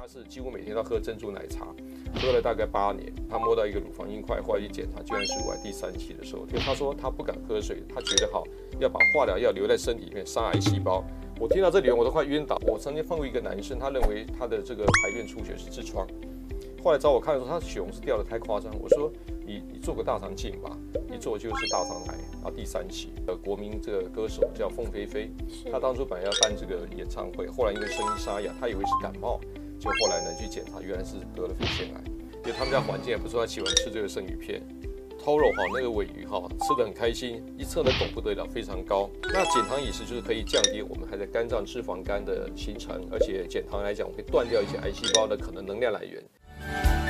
[0.00, 1.74] 他是几乎每天都喝珍珠奶茶，
[2.22, 3.12] 喝了大概八年。
[3.28, 6.46] 他摸到一个乳房硬块，后来去检查，居然是乳癌第三期的时候。
[6.46, 8.44] 就他说他不敢喝水，他觉得好
[8.78, 11.02] 要把化疗药留在身体里面杀癌细胞。
[11.40, 12.56] 我听到这里我都快晕倒。
[12.64, 16.06] 我曾经碰过一个男生，他认为他的这个排便出血是痔疮，
[16.80, 18.72] 后来找我看的时候，他的血红是掉的太夸张。
[18.80, 19.10] 我说
[19.44, 20.78] 你你做个大肠镜吧，
[21.12, 23.10] 一做就是大肠癌，然后第三期。
[23.26, 25.28] 呃，国民这个歌手叫凤飞飞，
[25.72, 29.40] 他当初本来要办这个演唱会，后来因为声音沙哑，他以为是感冒。
[29.78, 32.02] 就后来呢，去检查，原来是得了肺腺癌。
[32.44, 34.62] 因为他们家环境也不错，他喜欢吃这个生鱼片、
[35.22, 37.44] 偷肉哈，那个尾鱼哈，吃得很开心。
[37.58, 39.10] 一测呢，汞不得了，非常高。
[39.22, 47.07] 那减糖饮食就是可以降低我们还在肝脏脂肪肝的形成，而且减糖来讲，会断掉一些癌细胞的可能能量来源。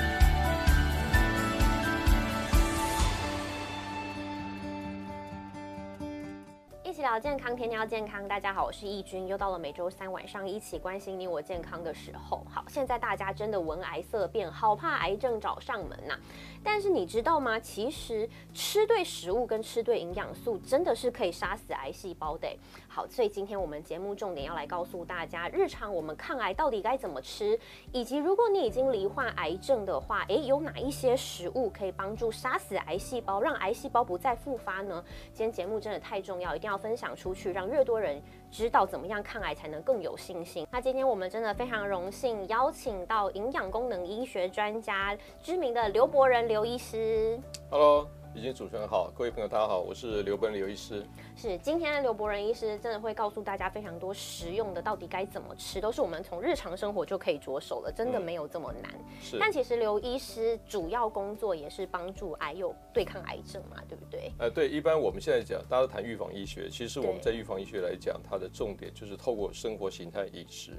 [7.03, 8.27] 聊健康，天天要健康。
[8.27, 12.45] 大家好，我是易君，又到了每周三晚上一起关心你我健康的时候。
[12.53, 16.19] 好，现在大家真的闻癌色变，好怕癌症找上门呐。
[16.65, 17.59] 但是你知道吗？
[17.61, 22.49] 其实吃对食物跟吃对营养素，真的是可以杀死癌细胞的。
[22.89, 27.57] 好，所以今天我们节目重点要来告诉大家，日常我们抗癌到底该怎么吃，
[27.93, 35.05] 以及如果你已经罹患癌症的话，诶，有哪一些食物可以帮助杀死癌细胞，让癌细胞不再复发呢？
[35.33, 38.19] 今天节目真的太重要，一定要分分享出去，让越多人
[38.51, 40.67] 知道怎么样抗癌才能更有信心。
[40.73, 47.39] 那今天我们真的非常荣幸邀请到营养功能医学专家、知名的刘伯仁刘医师。
[47.69, 48.09] Hello。
[48.35, 51.05] 已经主持人好，各位朋友大家好，我是刘本刘医师。
[51.35, 58.95] 是今天的刘伯仁医师真的会告诉大家非常多实用的，到底该怎么吃，都是我们从日常生活就可以着手了，真的没有这么难。
[59.21, 59.39] 是。
[59.41, 64.31] 但其实刘医师主要工作也是帮助癌友对抗癌症嘛，对不对？
[64.39, 64.69] 呃，对。
[64.69, 70.73] 一般我们现在讲，大家都谈预防医学，其实我们在预防医学来讲，它的重点就是透过生活形态、饮食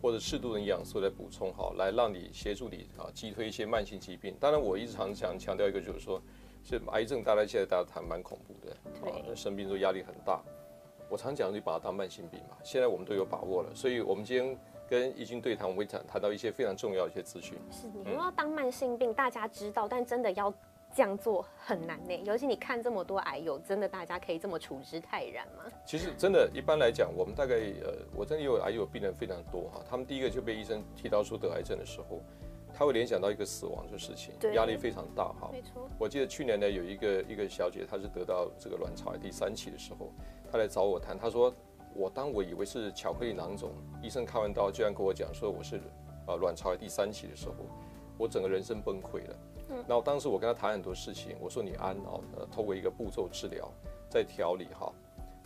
[0.00, 4.34] 或者适度的营养素来补充好，来让你协助你啊击退一些慢性疾病。
[4.40, 6.22] 当然，我一直常常强调一个就是说。
[6.64, 10.40] 所以癌症大家现在大家谈蛮恐怖的，对，生病都压力很大。
[11.08, 12.56] 我常讲，你把它当慢性病嘛。
[12.62, 14.58] 现在我们都有把握了，所以我们今天
[14.88, 17.58] 跟易军对谈，我们会谈谈到一些非常重要的一些资讯。
[17.70, 20.50] 是，你说要当慢性病，大家知道，但真的要
[20.94, 22.16] 这样做很难呢。
[22.24, 25.64] 尤其你看这么多癌友，真的大家可以这么处之泰然吗？
[25.84, 29.82] 其实真的，一般来讲，我们大概呃，我真的有癌友病人非常多哈。
[29.90, 32.22] 他们第一个就被医生提到说得癌症的时候。
[32.82, 35.48] 他会联想到一个死亡的事情，压力非常大哈。
[35.52, 35.88] 没错。
[36.00, 40.10] 我记得去年呢，有一个一个小姐，她是得到这个卵巢癌第三期的时候，
[40.50, 41.54] 她来找我谈，她说
[41.94, 43.70] 我当我以为是巧克力囊肿，
[44.02, 45.80] 医生开完刀居然跟我讲说我是
[46.26, 47.54] 呃卵巢癌第三期的时候，
[48.18, 49.36] 我整个人生崩溃了。
[49.68, 49.76] 嗯。
[49.86, 53.70] 然后当时我跟她谈很多事情，我说你安哦，呃，透过一个步骤治疗，
[54.10, 54.92] 在调理哈，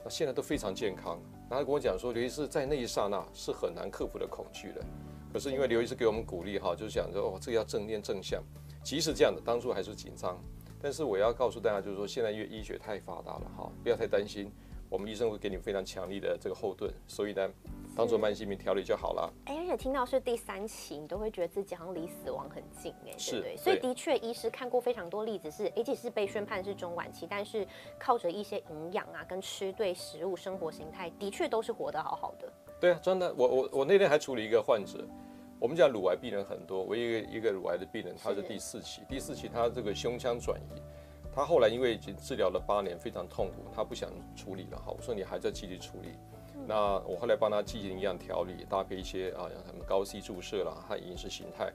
[0.03, 1.21] 那现在都非常健康。
[1.51, 4.81] 然后跟我讲说，尤其是在那一刹那是很难克服的恐惧的。
[5.37, 8.43] 可是因为刘医师给我们鼓励哈，就是讲说哦，这个要正念正向。
[8.83, 10.43] 即使这样的，当初还是紧张。
[10.81, 14.51] 但是我要告诉大家，就是说现在因为医学太发达了哈，不要太担心。
[14.89, 17.51] 我们医生会给你非常强力的这个后盾，所以呢，
[17.95, 19.31] 当做慢性病调理就好了。
[19.45, 23.55] 哎，而且听到是第三期，你都会觉得自己好像离死亡很近哎，是，对？
[23.59, 32.51] 所以的确，医师看过非常多例子，是，而且是被宣判是中晚期，但是靠着一些营养啊，跟吃对食物、生活形态，的确都是活得好好的。
[32.81, 35.05] 对啊，真的，我我我那天还处理一个患者。
[35.59, 40.83] 我们讲乳癌病人很多，我一个一个乳癌的病人，他是第四期，第四期他这个胸腔转移，
[41.35, 44.95] 他后来因为已经治疗了八年，非常痛苦，他不想处理了哈。
[44.95, 46.11] 我说你还在继续处理，
[46.67, 51.73] 那我后来帮他进行营养调理，搭配一些啊，像什么高 C 注射啦，和饮食形态。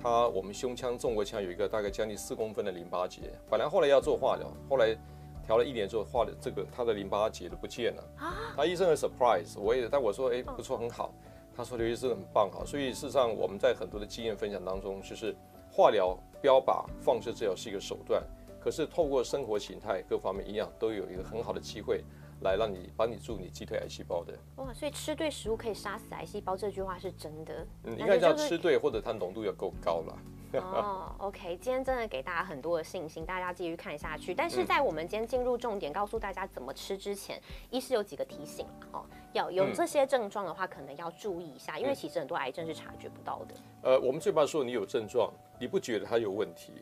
[0.00, 4.96] 他我们胸腔纵隔腔有一个大概将近四公分的淋巴结，本来后来要做化疗，后来
[5.44, 8.54] 调了一年之后，化的这个他的淋巴结都不见了啊。
[8.54, 11.12] 他医生很 surprise，我也但我说哎不错很好。
[11.56, 15.34] 他说刘医师很棒哈，所以事实上我们在很多的经验分享当中，就是
[15.70, 18.22] 化疗标靶放射治疗是一个手段，
[18.60, 22.04] 可是透过生活形态各方面营养都有一个很好的机会，
[22.42, 24.32] 来让你帮你助你击退癌细胞的。
[24.56, 27.66] 哇，所以吃对食物可以杀死癌细胞，这句话是真的。
[27.84, 30.18] 嗯，应该叫吃对，或者它浓度要够高了。
[30.62, 34.34] 哦，OK，今天真的给大家很多的信心，大家继续看下去。
[34.34, 37.40] 但是在我们今天进入重点，告诉大家怎么吃之前，
[37.70, 43.54] 医师有几个提醒哦，要有这些症状的话，可能要注意一下，因为其实很多癌症是察觉不到的。
[43.82, 46.72] 呃，我们最怕说你有症状，你不觉得它有问题，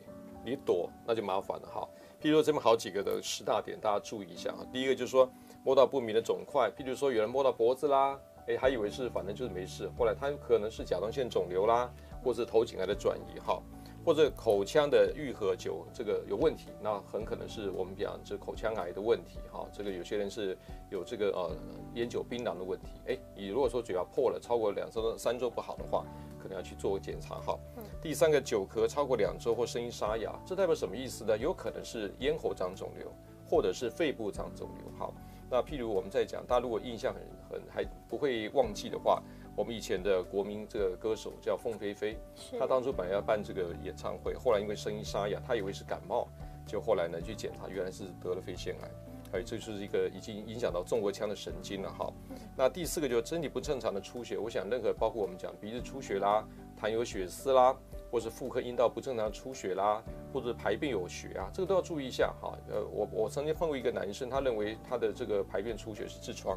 [0.43, 1.87] 你躲那就麻烦了哈。
[2.21, 4.65] 譬如说这么好几个的十大点，大家注意一下哈。
[4.71, 5.29] 第一个就是说
[5.63, 8.17] 摸到不明的肿块，譬如说有人摸到脖子啦，
[8.47, 11.91] 哎，还以为是反正就是没事，后来他有可能是甲状腺肿瘤啦。
[12.23, 13.61] 或是头颈癌的转移哈，
[14.05, 19.67] 或者口腔的愈合久这个有问题，那很可能是我们讲这口腔癌的问题哈。
[19.71, 20.57] 这个有些人是
[20.89, 21.51] 有这个呃
[21.95, 26.05] 烟酒槟榔的问题，哎，你如果说嘴巴破了超过两周三周不好的话，
[26.41, 27.57] 可能要去做个检查哈。
[28.01, 31.37] 第三个，久咳超过两周或声音沙哑，这代表什么意思呢？
[31.37, 33.09] 有可能是咽喉长肿瘤，
[33.49, 34.91] 或者是肺部长肿瘤。
[34.99, 35.13] 好，
[35.49, 39.23] 那譬如我们在讲，大家如果印象很很还不会忘记的话，
[39.55, 42.17] 我们以前的国民这个歌手叫凤飞飞，
[42.59, 46.27] 他当初本来要办这个演唱会，后来因为声音沙哑，他以为是感冒，
[46.65, 48.89] 就后来呢去检查，原来是得了肺腺癌。
[49.33, 52.11] 哎，这就是一个已经影响到纵隔腔的神经了哈。
[52.55, 56.47] 那第四个就是身体不正常的出血，我想任何包括我们讲鼻子出血啦、
[56.79, 57.75] 痰有血丝啦，
[58.11, 62.55] 或是妇科阴道不正常出血啦，或者排便有血啊，这个都要注意一下哈。
[62.69, 66.55] 呃，我我曾经碰过一个男生，他认为他的这个排便出血是痔疮，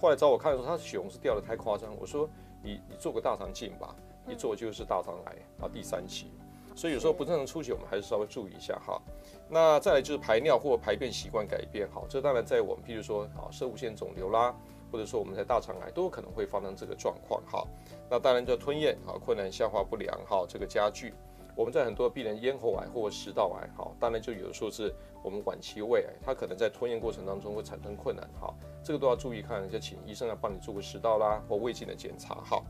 [0.00, 2.28] 后来找我看的时候，他的血红是掉的太夸张，我说
[2.62, 3.94] 你你做个大肠镜吧，
[4.26, 6.32] 一做就是大肠癌啊第三期。
[6.74, 9.00] 所以有时候不正常出血，我们还是稍微注意一下哈。
[9.48, 14.54] 那再来就是排尿或排便习惯改变，好，这当然在我们譬如说啊，射物腺肿瘤啦，
[14.90, 17.66] 或者说我们在大肠癌都有可能会发生这个状况哈。
[18.08, 21.12] 那当然就吞咽啊困难、消化不良哈，这个加剧。
[21.60, 24.90] 我们在很多病人咽喉癌或食道癌哈，当然就有的时候是
[25.22, 28.50] 我们晚期胃癌，它可能在吞咽过程当中会产生困难哈，
[28.82, 32.62] 这个都要注意看，就请医生来帮你做个食道啦或胃镜的检查哈。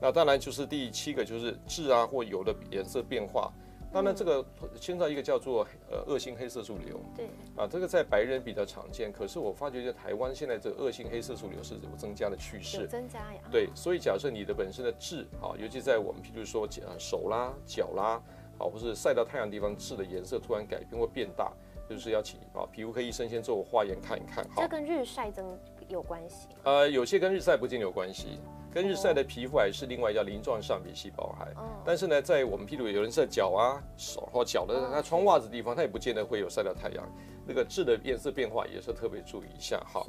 [0.00, 3.52] 那当然就是第七个就是痣啊或有的颜色变化，
[3.92, 4.42] 当然这个
[4.80, 18.22] 牵涉一个叫做呃恶性黑色素瘤，对，啊这个在白人比较常见，可是我发觉在台湾现在这个恶性黑色素瘤是有增加的趋势，增加呀，对，所以假设你的本身的痣啊，尤其在我们譬如说呃手啦脚啦，
[18.58, 21.52] 啊或是晒到太阳地方痣的颜色突然改变或变大，
[21.88, 25.58] 就是要请啊皮肤科医生先做化验看一看，这跟日晒增
[25.88, 26.48] 有关系？
[26.64, 28.38] 呃，有些跟日晒不见有关系。
[28.70, 31.48] 跟日晒的皮肤癌是另外叫鳞状上皮细胞癌，
[31.86, 37.02] 但是呢，在我们譬如有人晒脚啊、手或脚的那穿袜子地方，他也不见得会有晒到太阳。
[37.46, 40.04] 那个痣的颜色变化也是特别注意一下哈。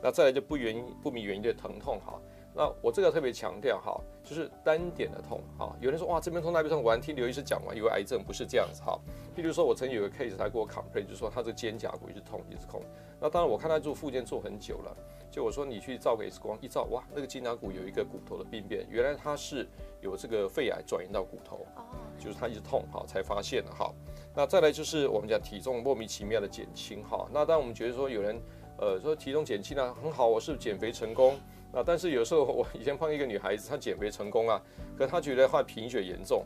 [0.00, 2.14] 那再来就不原因不明原因的疼痛哈。
[2.54, 5.74] 那我这个特别强调哈，就是单点的痛哈。
[5.80, 8.98] 有人说哇这边痛那边痛，我还听刘医师讲完，以为癌症不是这样子哈。
[9.36, 12.80] 譬如说我曾经有个 case，他给我 complain，就说他这个肩胛骨一直痛一直痛。
[13.20, 14.96] 那当然我看他做复健做很久了。
[15.30, 19.68] 就我说你去照个 X 光，一照哇，那个肩胛骨有一个骨头的病变，原来他是
[20.00, 21.82] 有这个肺癌转移到骨头，哦，
[22.20, 23.92] 就是他一直痛哈，才发现的哈。
[24.32, 27.26] 那再来就是我们讲体重莫名其妙的减轻哈。
[27.32, 28.40] 那当我们觉得说有人
[28.78, 31.36] 呃说体重减轻了很好，我是减肥成功
[31.74, 34.62] 啊，但是有时候我以前碰一个女孩子，她减肥成功啊，
[34.96, 36.44] 可她觉得她贫血严重，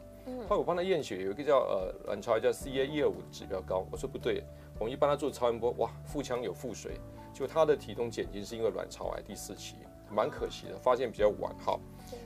[0.48, 4.42] 后来我帮她验血，有一个叫呃卵巢叫 CA 一二五指标高，我说不对，
[4.78, 6.92] 我们一帮她做超音波，哇，腹腔有腹水。
[7.34, 9.76] 就她的体重减轻是因为卵巢癌第四期，
[10.10, 11.78] 蛮可惜的，发现比较晚哈。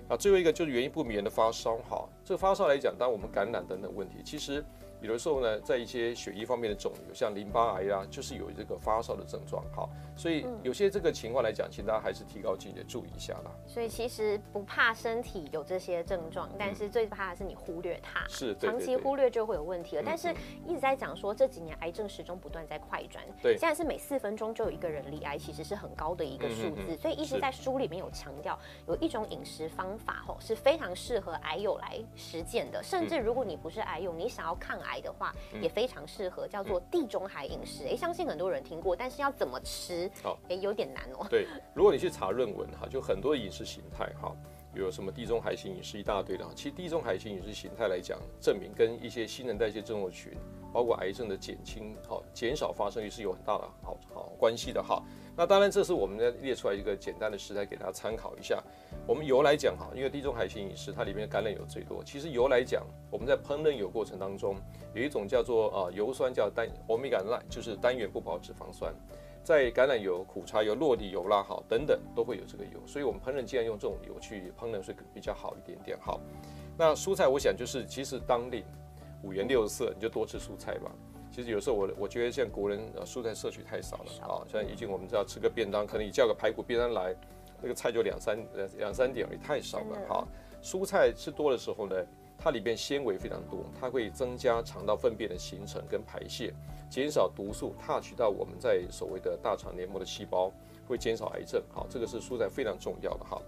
[0.08, 2.08] 啊，最后一个就是原因不明的发烧哈。
[2.24, 4.64] 这个发烧来讲，当我们感染等等问题，其实。
[5.02, 9.64] 有的时候呢，在一些血液方面的肿瘤，像淋巴癌啊，就是有这个发烧的症状。
[9.74, 13.50] 好，所以有些这个情况来讲，请大家还是提高警觉，注意一下啦。
[13.66, 18.24] 所以其实不怕身体有这些症状，但是最怕的是你忽略它。
[18.28, 20.02] 是，长期忽略就会有问题了。
[20.06, 20.32] 但是
[20.64, 23.24] 一直在讲说，这几年癌症始终不断在快转。
[23.42, 26.96] 对，现在是每四分钟就有一个人罹癌，其实是很高的一个数字。
[26.96, 28.56] 所以一直在书里面有强调，
[28.86, 32.80] 有一种饮食方法吼是非常适合癌友来实践的。
[32.82, 35.72] 甚至如果你不是癌友，你想要抗癌的话，也。
[35.72, 40.10] 非常适合叫做地中海饮食，哎，相信很多人听过，但是要怎么吃，
[40.50, 41.26] 哎，有点难哦。
[41.32, 44.36] 对，如果你去查论文哈，就很多饮食形态哈，
[44.74, 46.46] 有什么地中海型饮食一大堆的。
[46.54, 50.36] 其实地中海型饮食形态来讲，证明跟一些新陈代谢症候群，
[50.74, 55.02] 包括癌症的减轻、好减少发生率是有很大的好好关系的哈。
[55.34, 58.62] 那当然，这是我们呢列出来一个简单的食材给大家参考一下。
[59.04, 62.02] 我们油来讲哈，因为地中海型饮食它里面橄榄油最多。
[62.04, 64.56] 其实油来讲，我们在烹饪油过程当中，
[64.94, 68.94] 有一种叫做呃油酸叫单欧米伽赖，就是单元不饱脂肪酸。
[69.42, 75.98] 在橄榄油、苦茶油、落地油啦，好等等都会有这个油，所以我们烹饪尽量用这种油去烹饪，是比较好一点点。
[76.00, 76.20] 好，
[76.78, 78.62] 那蔬菜我想就是其实当令
[79.24, 80.92] 五颜六色，你就多吃蔬菜吧。
[81.32, 87.12] 其实有时候我我觉得像国人呃蔬菜摄取太少了啊，像已经我们知道吃个便当，可能你叫个排骨便当来，
[87.62, 88.38] 那个菜就两三
[88.76, 90.26] 两三点，也太少了哈。
[90.62, 91.96] 蔬菜吃多的时候呢，
[92.36, 96.52] 它里边纤维非常多，它会增加肠道粪便的形成跟排泄，
[96.90, 100.52] 减少毒素 touch 到我们在所谓的大肠黏膜的细胞，
[100.86, 101.62] 会减少癌症。
[101.72, 103.40] 好，这个是蔬菜非常重要的哈。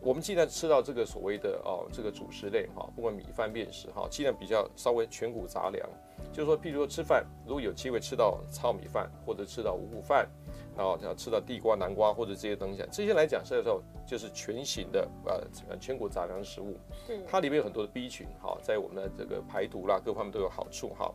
[0.00, 5.88] 我们既然吃到这个所谓的哦这个主食类哈，不管米饭面食哈，尽量比较稍微全谷杂粮。
[6.32, 10.28] 就是说，譬如说吃饭，如果有机会吃到糙米饭，或者吃到五谷饭，
[10.76, 16.76] 然后要吃到地瓜、南瓜或者这些东西，这些来讲，是候就是全型的呃全谷杂粮食物。
[17.06, 17.20] 是。
[17.26, 21.12] 它里面有很多的 B 群，哈，在我们的这个排毒啦各方面都有好处哈。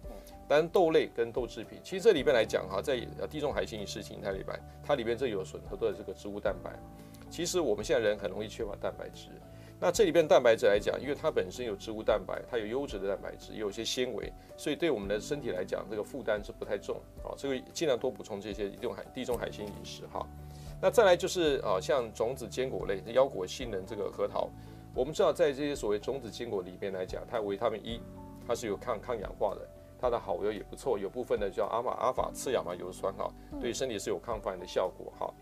[0.48, 6.78] 当然豆类跟豆制品，其实这里边来讲哈，在地中海型饮食形态里边，它里边这有很多的这个植物蛋白。
[7.32, 9.30] 其实我们现在人很容易缺乏蛋白质。
[9.80, 17.34] 那这里边蛋白质来讲，因为它本身有植物蛋白，它有优质的蛋白质，有一些纤维，所以对我们的身体来讲，这个负担是不太重啊。
[17.36, 20.24] 这个尽量多补充这些地中海地中海型饮食哈。
[20.80, 24.50] 那再来就是啊，像种子坚果类，腰果、杏仁、这个核桃，
[24.94, 28.02] 我们知道在这些所谓种子坚果里面来讲，它维他命 E，
[28.48, 29.68] 它是有抗抗氧化的，
[30.00, 33.28] 它的好油也不错，有部分的叫阿玛阿法次亚麻油酸哈，
[33.60, 35.34] 对身体是有抗发炎的效果哈。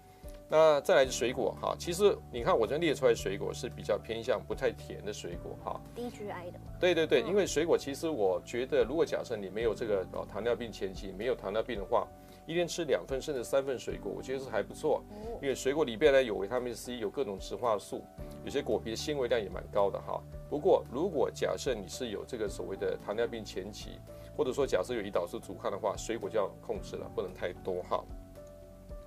[0.52, 6.60] 那再来是水果哈，其实你看我这列出来水果是比较偏向不太甜的水果哈，低 GI 的。
[6.80, 12.08] 对对对，因为水果其实我觉得，如果假设你没有这个哦糖尿病前期没有糖尿病的话，
[12.48, 15.04] 一天吃两份甚至三份水果，我觉得是还不错。
[15.40, 18.04] 因为水果里边呢有维他命 C，有各种植化素，
[18.44, 20.20] 有些果皮的纤维量也蛮高的哈。
[20.50, 24.00] 不过如果假设你是有这个所谓的糖尿病前期，
[24.36, 28.04] 或者说假设有胰岛素阻抗的话，水果就要控制了，不能太多哈。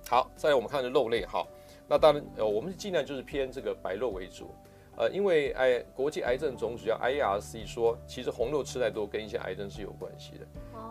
[0.09, 1.45] 好，再来我们看的肉类哈，
[1.87, 4.53] 那当然呃，我们尽量就是偏这个白肉为主，
[4.97, 10.45] 呃，因为哎国际癌症总署叫 IARC 说，其实红肉吃太多跟一些癌症是有关系的。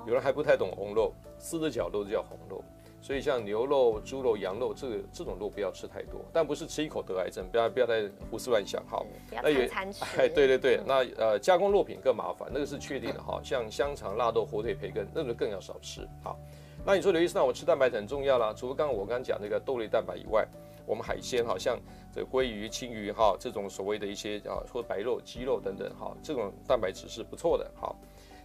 [0.07, 2.65] 有人还不太懂红肉，四只脚都叫红肉，
[3.01, 9.05] 所以像牛肉、猪肉、羊肉这个这种肉不要吃太多，但不是吃一口得癌症，不要不要再胡思乱想哈。
[9.31, 10.05] 那也餐吃。
[10.19, 16.37] 哎，对对对，那呃加工肉品更麻烦，那个是确定的哈，像香肠、腊肉、火腿、培根，那个更要少吃好。
[16.85, 18.53] 那你说刘医生，那我吃蛋白质很重要啦。
[18.53, 20.45] 除了刚刚我刚刚讲那个豆类蛋白以外，
[20.85, 21.79] 我们海鲜哈，像
[22.13, 27.95] 这鲑鱼、青鱼哈，这种所谓的一些啊，或白肉、鸡肉等等哈，这种蛋白质是不错的哈。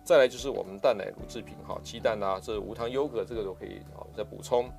[0.03, 4.69] 再来就是我们蛋奶乳制品哈，鸡蛋啊，这无糖优格这个都可以啊再补充。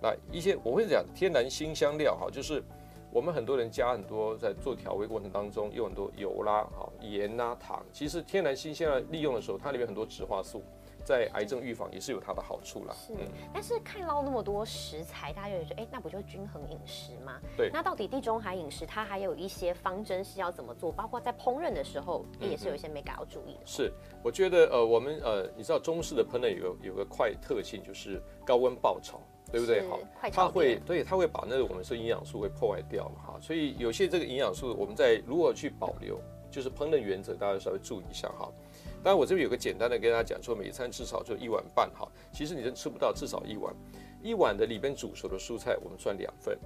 [0.00, 2.62] 那一些我会讲天然新香料哈，就是
[3.10, 10.62] 我们很多人加很多在做调味过程当中用很多油啦、哈盐啦、糖，其实天然新香料利用的时候，它里面很多植化素。
[11.08, 12.94] 在癌症预防也是有它的好处啦。
[12.94, 13.14] 是，
[13.50, 17.40] 但是看到那么多食材，大家就觉得，哎，那不就是均衡饮食吗？
[17.56, 17.70] 对。
[17.72, 20.92] 那到底地中海饮食它还有一些方针是要怎么做？
[20.92, 23.60] 包括在烹饪的时候，也是有一些美感要注意的。
[23.64, 23.90] 是，
[24.22, 29.18] 我觉得呃，我们呃，你知道中式的烹饪有有个快特性，就是高温爆炒，
[29.50, 29.88] 对不对？
[29.88, 29.98] 好，
[30.30, 33.38] 它会对，它会把那个我们说营养素会破坏掉嘛，哈。
[33.40, 38.52] 所以有些这个营养素，我们在如何去保留，就是烹饪原则，大家稍微注意一下哈。
[39.02, 42.06] 当然，我这边有个简单的跟大家讲，说每餐至少就一碗半哈。
[42.32, 43.74] 其实你真吃不到至少一碗，
[44.22, 46.58] 一碗的里边煮熟的蔬菜我们算两份。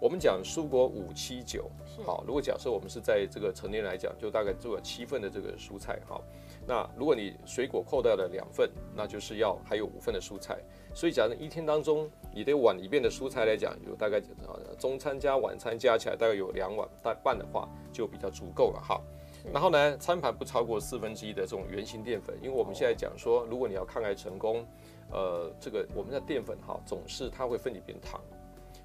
[0.00, 1.70] 我们讲蔬果五七九，
[2.04, 2.24] 好。
[2.26, 6.20] 如果假设我们是在这个成年来讲，就大概做了七份的这个蔬菜哈。
[6.66, 10.58] 那如果你水果扣掉了两份，那就是要还有五份的蔬菜。
[10.92, 14.20] 所以假设一天当中你的碗里边的蔬菜来讲，有大概
[14.78, 19.00] 中餐加晚餐加起来大概有两碗大半的话，就比较足够了哈。
[19.52, 24.66] 然后呢，餐盘不超过四分之一的这种圆形淀粉，因为我们现在讲说，如果你要抗癌成功，
[25.10, 28.20] 呃，这个我们的淀粉哈，总是它会分解变糖，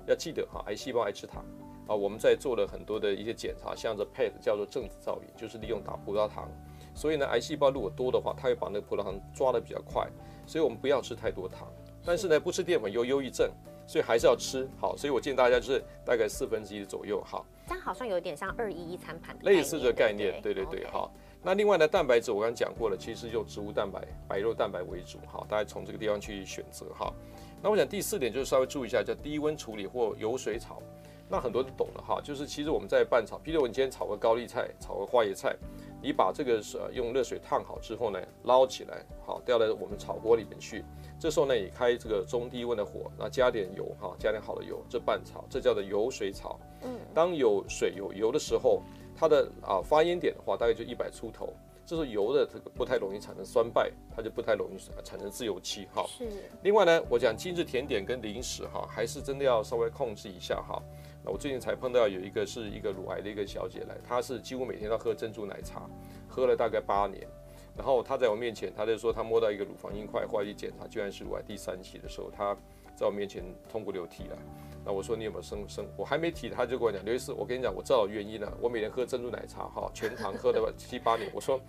[0.06, 1.44] 要记得哈，癌细胞爱吃糖
[1.88, 1.96] 啊。
[1.96, 6.50] 我们在做了很多的一些检查，像这 PET 叫做正子造影，就是利用打葡萄糖，
[6.94, 10.08] 所以呢，癌细胞如果多的话，它会把那个葡萄糖抓得比较快，
[10.46, 11.68] 所以我们不要吃太多糖。
[12.04, 13.50] 但是呢，不吃淀粉有忧郁症，
[13.88, 14.96] 所以还是要吃好。
[14.98, 17.44] 所以我建议大家就是大概四分之一左右哈。
[17.70, 21.14] 这样好像有点像二一一餐盘类似的概念，对对对，好。
[21.44, 27.14] 那另外呢，蛋白质我刚刚讲过了，其实就植物蛋白、白肉蛋白为主，哈，大家从这个地方去选择哈。
[27.62, 30.82] 那我想第四点就是稍微注意一下，叫低温处理或油水炒。
[31.30, 35.56] 那很多都懂了哈，就是其实我们在拌炒，比如我们今天炒个高丽菜，炒个花椰菜。
[36.02, 40.84] 你把这个是用热水烫好之后呢，捞起来，好，掉到我们炒锅里面去。
[41.20, 46.58] 这时候呢，你开这个中低温的火，那加点油，哈，加点好的油，这拌炒，这叫做油水炒。
[46.84, 48.82] 嗯，当有水有油的时候，
[49.16, 51.54] 它的啊发烟点的话，大概就一百出头。
[51.86, 56.06] 这是油的这个不太容易产生酸败，它就不太容易产生自由基，哈。
[56.08, 56.30] 是。
[56.62, 60.80] 另外呢，我讲精致甜点跟零食，哈，还是真的要稍微控制一下，哈。
[61.24, 65.90] 那我最近才碰到有一个是一个乳癌的一个小姐来，她是几乎每天都喝珍珠奶茶，
[66.28, 67.28] 喝了大概八年，
[67.76, 72.56] 然后她在我面前，她就说她摸到一个乳房硬块，后来一检查，居然是乳癌第三期的时候，她
[72.96, 74.38] 在我面前痛哭流涕了。
[74.86, 75.86] 那我说你有没有生生？
[75.98, 81.30] 我还没提，她就跟我讲刘医师，我跟你讲，我知道原因了，我每天喝珍珠奶茶哈，全糖喝了七八年。
[81.34, 81.60] 我说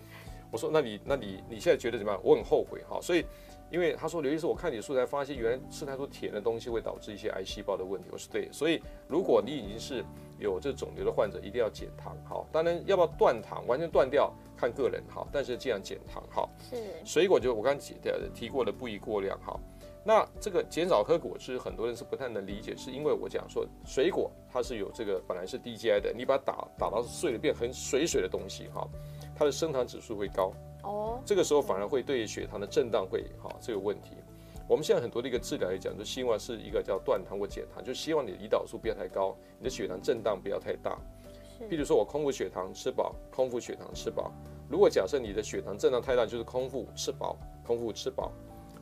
[0.52, 2.20] 我说那你那你你现在觉得怎么样？
[2.22, 3.24] 我很后悔哈，所以。
[3.70, 8.08] 因为他说刘医师，我看你素材发现原来吃太多甜的东西会导致一些癌细胞的问题。
[8.10, 10.04] 我说对，所以如果你已经是
[10.38, 12.16] 有这肿瘤的患者，一定要减糖。
[12.24, 15.02] 好，当然要不要断糖，完全断掉看个人。
[15.08, 16.22] 哈，但是尽量减糖。
[16.30, 19.38] 哈，是水果就我刚提的提过的不宜过量。
[19.40, 19.56] 哈，
[20.04, 28.84] 那这个减少喝果汁，很多人是不太能理解，是因为我讲说水果它是有这个本来是低 GI 的，你把它打打到碎了变很水水的东西，哈，
[29.36, 30.52] 它的升糖指数会高。
[30.82, 34.10] 哦，这个时候反而会对血糖的震荡会好这个问题。
[34.68, 40.96] 我们现在很多的一个治疗来讲，就希望是一个叫断糖或减糖，就希望你的胰岛素不要太高，你的血糖震荡不要太大。
[41.68, 44.32] 譬如说我空腹血糖吃饱，空腹血糖吃饱。
[44.68, 48.32] 如果假设你的血糖震荡太大，就是空腹吃饱，空腹吃饱，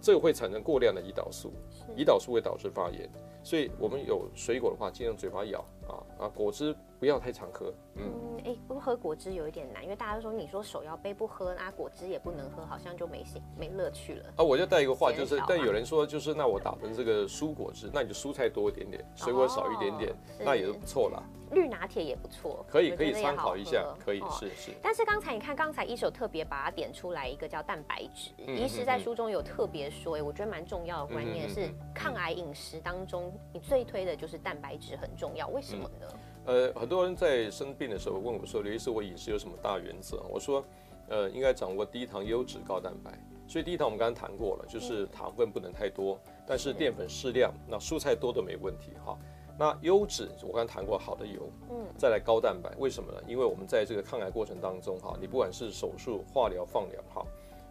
[0.00, 1.52] 这个会产生过量的胰岛素，
[1.96, 3.10] 胰岛素会导致发炎。
[3.42, 7.72] 所以我们有水果的话，尽量嘴巴咬啊啊，果汁不要太常喝。
[7.96, 8.02] 嗯，
[8.44, 14.24] 哎，不喝果汁有一点难，因为大家都说你说手摇杯不喝，那果汁也不能喝，好像就没兴没乐趣了。
[14.36, 21.22] 啊，我就带一个话，就是但有人说就是那我打成这个蔬果汁，那你就蔬菜多一点点，水果少一点点，那也是不错啦。
[21.50, 24.70] 绿拿铁也不错，可以可以参考一下，可以是是。
[24.82, 36.06] 但是刚才你看，刚才一手特别把它点出来一个叫蛋白质， 医师在书中有特别说，哎，我觉得蛮重要的观念是抗癌饮食当中，你最推的就是蛋白质很重要，为什么呢？
[36.48, 40.22] 呃，很多人在生病的时候问我说，刘医师，我饮食有什么大原则？
[40.30, 40.64] 我说，
[41.10, 43.12] 呃，应该掌握低糖、优质、高蛋白。
[43.46, 49.14] 所以低糖我们刚刚谈过了，就是糖分不能太多，但是淀粉适量，那蔬菜多都没问题哈。
[49.58, 53.20] 那优质，我刚刚谈过好的油，嗯，再来高蛋白，为什么呢？
[53.28, 57.26] 因为我们在这个抗癌过程当中，哈，你不管是手术、化疗、放疗，哈，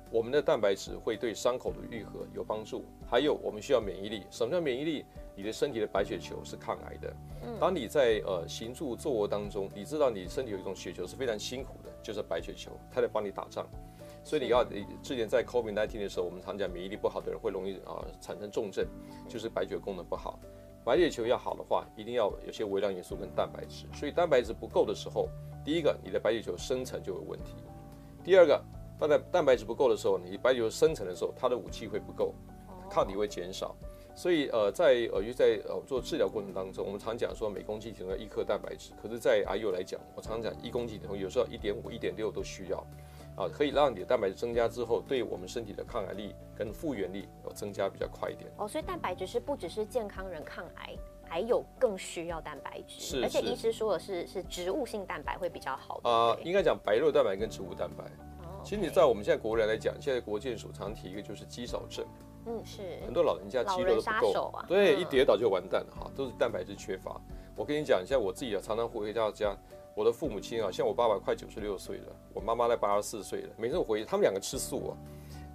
[0.10, 2.86] 我们的蛋白质会对伤口的愈合有帮助。
[3.10, 4.24] 还有，我们需要免疫力。
[4.32, 5.06] 什么叫免疫力？
[5.36, 7.14] 你的身体的白血球是抗癌的。
[7.44, 13.68] 嗯，当你在呃行住坐卧当中，你知道你身体有一种血球是非常辛苦的，就是白血球，它在帮你打仗。
[14.24, 14.66] 所以你要，
[15.04, 18.86] 之前在 COVID-19 的时候，我们常讲免疫力不好的人会容易啊产生重症，
[19.30, 20.40] 就是白血功能不好。
[20.84, 23.86] 白血球要好的话，一定要有些微量元素跟蛋白质。
[23.94, 25.30] 所以蛋白质不够的时候，
[25.64, 27.52] 第一个你的白血球生成就有问题；
[28.24, 28.62] 第二个，
[29.00, 32.34] 放在蛋白质不够的时候，你白血球生成的时候，它的武器会不够，
[32.90, 33.76] 抗体会减少。
[34.16, 42.84] 所以呃，在呃，于在呃做治疗过程当中，我们常讲说每公斤体重要一克蛋白质，可是，在癌友来讲，我常讲一公斤有时候一点五、一点六都需要。
[43.36, 48.50] 啊，可以让你的蛋白质增加之后，对我们身体的抗癌力跟复原力有增加比较快一点。
[48.58, 53.00] 哦，所以蛋白质是不只是健康人抗癌，还有更需要蛋白质。
[53.00, 56.02] 是，而且医师说的是是植物性蛋白会比较好。
[56.04, 58.06] 啊，应该讲白肉蛋白跟植物蛋白。
[58.68, 58.70] 哦。
[58.70, 62.06] 其实你在我们现在国人来讲，现在国健署常提一个就是肌少症。
[62.46, 62.82] 嗯，是。
[63.06, 64.66] 很多老人家肌肉都不够啊。
[64.68, 67.20] 对，一跌倒就完蛋了哈，都是蛋白质缺乏。
[67.56, 69.56] 我跟你讲，像我自己啊，常常回到家。
[69.96, 73.50] 我的父母亲啊，像我爸爸快九十六岁了，我妈妈在八十四岁了。
[73.58, 74.94] 每次我回，他们两个吃素啊，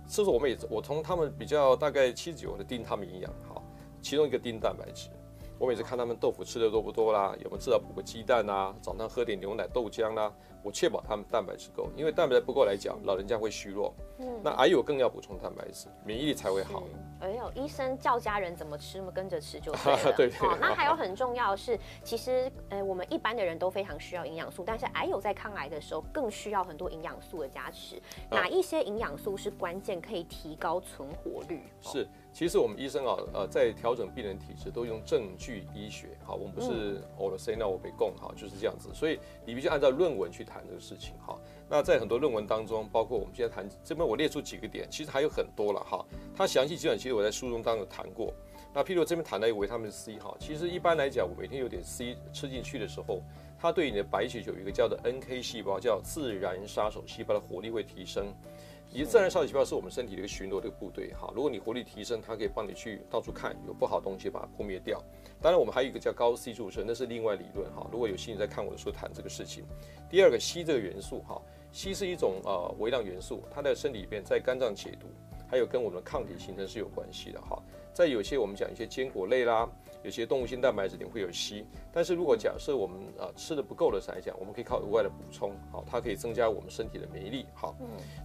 [0.08, 3.62] 吃素我们也，我从他们比较大概七十九的盯他们营养好，
[4.00, 5.10] 其中一个盯蛋白质。
[5.62, 8.74] 我每次看他们豆腐吃的多不多啦，有没有至少补个鸡蛋啊？
[8.82, 13.94] 早上喝点牛奶、豆浆啦，我确保他们蛋白质够，因为蛋白质不够来讲，老人家会虚弱。
[14.22, 16.84] 嗯，那癌友更要补充蛋白质，免疫力才会好。
[17.20, 20.12] 哎呦，医生叫家人怎么吃，那么跟着吃就对了。
[20.16, 20.38] 对对。
[20.60, 28.00] 那还有很重要的是，其实呃，我们一般的人都非常需要营养素，但是癌友在抗癌的时候更需要很多营养素的加持。
[28.30, 31.60] 哪一些营养素是关键，可以提高存活率？
[31.80, 32.06] 是。
[32.32, 41.38] 其实我们医生啊，呃，在调整病人体质都用证据医学，好，我们不是我的 say 那我被供，好，就是这样子，所以你必须按照论文去谈这个事情，哈。
[41.74, 46.04] 那在很多论文当中，包括我们现在谈这边，我列出几个点，其实还有很多了，哈。
[46.36, 48.30] 它详细基本其实我在书中当中谈过。
[48.74, 53.22] 那譬如这边谈到一个维他命 C，哈，其实一般来讲，我每天有点 C 吃进去的时候，
[53.58, 58.26] 它对你的白血球有一个叫做 NK 细胞，叫自然杀手细胞的活力会提升。
[58.94, 61.32] 你的自然杀手细胞是我们身体的一个巡逻的部队，哈。
[61.34, 65.02] 如果你活力提升，它可以帮你去到处看有不好东西，把它扑灭掉。
[65.40, 67.88] 当然，我们还有一个叫高 C 注射，那是另外理论，哈。
[67.90, 69.64] 如果有兴趣在看我的书谈这个事情。
[70.10, 71.40] 第二个硒这个元素，哈，
[71.72, 75.06] 硒是一种呃微量元素，它在身体里边在肝脏解毒，
[75.48, 77.60] 还有跟我们的抗体形成是有关系的，哈。
[77.94, 79.68] 在有些我们讲一些坚果类啦。
[80.02, 87.46] 有些动物性蛋白质里会有硒，但是如果假设我们啊吃的不够的来讲，我们可以靠额外的补充，好，它可以增加我们身体的免疫力。
[87.54, 87.76] 好，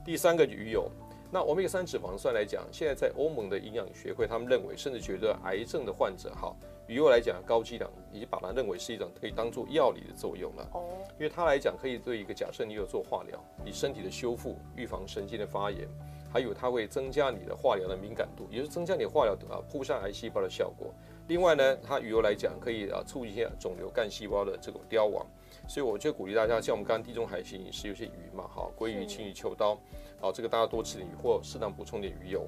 [0.04, 0.90] 第三个鱼油，
[1.32, 6.52] 那欧米伽三脂肪酸来讲，现在在欧盟的营养学会，他们认为甚至觉得癌症的患者，哈，
[6.88, 10.69] 鱼油来讲高剂量，已经把它认为是一种可以当做药理的作用了。
[10.73, 10.86] 哦，
[11.19, 15.88] 因为它来讲可以对一个假设你有做化疗，你身体的修复、预防神经的发炎。
[16.32, 20.93] 还有，它会增加你的化疗的敏感度，也是增加你化疗啊扑杀癌细胞的效果。
[21.28, 25.26] 另外呢，它鱼油来讲可以啊促进一些肿瘤干细胞的这种凋亡。
[25.67, 29.78] 所以我就鼓励大家，像我们刚刚地中海型饮食有些鱼嘛，哈，鲑鱼、青鱼、秋刀，
[30.19, 32.47] 好，这个大家多吃点鱼或适当补充点鱼油。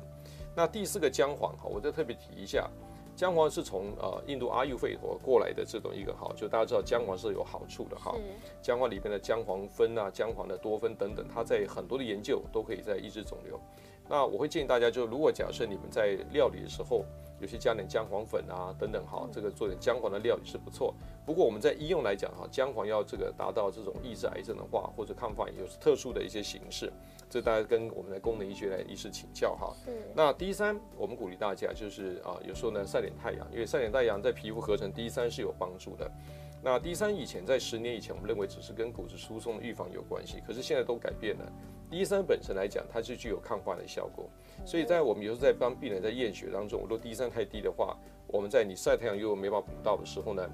[0.56, 2.70] 那第四个姜黄，哈，我再特别提一下。
[3.20, 8.16] 姜黄是从呃印度阿育吠陀过来的这种一个哈，就大家知道姜黄是有好处的哈。
[8.62, 13.60] 姜黄里边的姜黄酚啊、姜黄的多酚等等，它在很多的研究都可以在抑制肿瘤。
[14.10, 17.06] 那我会建议大家，就如果假设你们在料理的时候，
[17.40, 20.94] 有些加点姜黄粉啊等等哈，这个做点姜黄的料理是不错。
[21.26, 26.92] 不过我们在医用来讲哈，姜黄要这个达到这种抑制癌症的话，或者抗发炎有特殊的一些形式。
[27.30, 29.72] 这大家跟我们的功能医学来医师请教哈。
[30.16, 36.12] 那第三，我们鼓励大家就是啊，有时候呢晒点太阳，因为晒点太阳在皮肤合成第三是有帮助的。
[36.62, 41.46] 那 D 三以前在十年以前，我们认为只是跟骨质疏松的预防有关系，可是现在都改变了。
[41.90, 44.30] D 三本身来讲，它是具有抗化的效果，
[44.66, 47.98] 所以在我们有时候在帮病人在验血当中，如果 D 三太低的话，
[48.28, 50.48] 我们在你晒太阳又没办法补到的时候呢，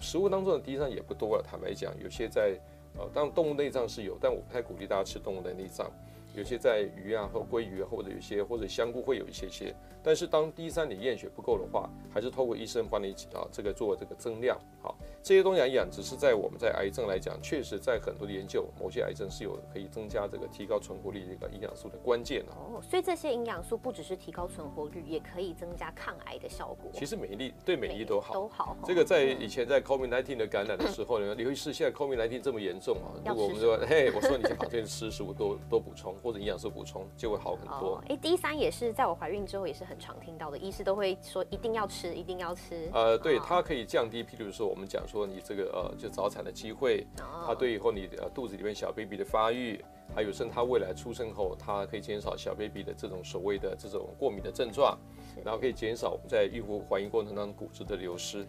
[0.00, 1.44] 食物当中的 D 三也不多了。
[1.46, 2.58] 坦白讲，有些在
[2.96, 5.90] 呃，当然动物内脏是有，但我不太鼓励大家吃动物的内脏。
[6.34, 9.74] 有些在鱼啊，或鲑鱼啊，或者有些或者香菇会有一些些，
[10.08, 14.96] 但是当 D 三你验血不够的话，还是透过医生帮你啊这个做这个增量，好。
[15.22, 22.80] 这些东西来讲，只是在我们在癌症来讲，确实在很多的研究，某些癌症是有可以增加这个提高存活率的一个营养素的关键哦。
[22.80, 26.90] 所以这些营养素不只是提高存活率，也可以增加抗癌的效果。
[26.94, 28.32] 其实免疫力对免疫力都好。
[28.32, 28.74] 都好。
[28.86, 38.02] 这个在以前在 COVID-19 的感染的时候呢，尤其是现在 COVID-19 这么严重啊，如果我们说嘿，我说你先把这些吃食物多多补充，或者营养素补充，就会好很多。
[38.08, 42.88] 哎，D 三也是在我怀孕之后也是很常听到的，医师都会说一定要吃，一定要吃。
[42.92, 45.88] 呃，对，它可以降低，譬如说我们讲说你这个呃。
[45.98, 47.04] 就早产的机会，
[47.44, 49.84] 它对以后你呃肚子里面小 baby 的发育，
[50.14, 54.96] 还有甚至他未来出生后，它可以减少小 baby 的这种所谓的这种过敏的症状，
[55.44, 58.46] 然后可以减少我们在孕妇怀孕过程当中骨质的流失。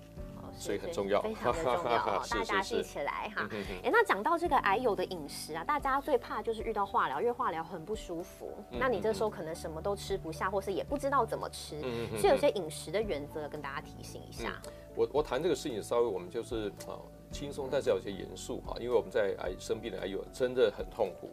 [0.60, 3.48] 所以很重要，非常的重要，大家记起来哈。
[3.82, 8.54] 哎，那讲到这个癌友的饮食啊，大家最怕就是遇到化疗，因为化疗很不舒服。
[8.70, 11.80] 那你这时候可能什么都吃不下，或是也不知道怎么吃，
[12.18, 14.62] 所以有些饮食的原则跟大家提醒一下。
[14.96, 17.00] 我我谈这个事情稍微我们就是啊
[17.32, 21.30] 轻松，但是有些严肃哈，因为我们在癌生病的癌友真的很痛苦。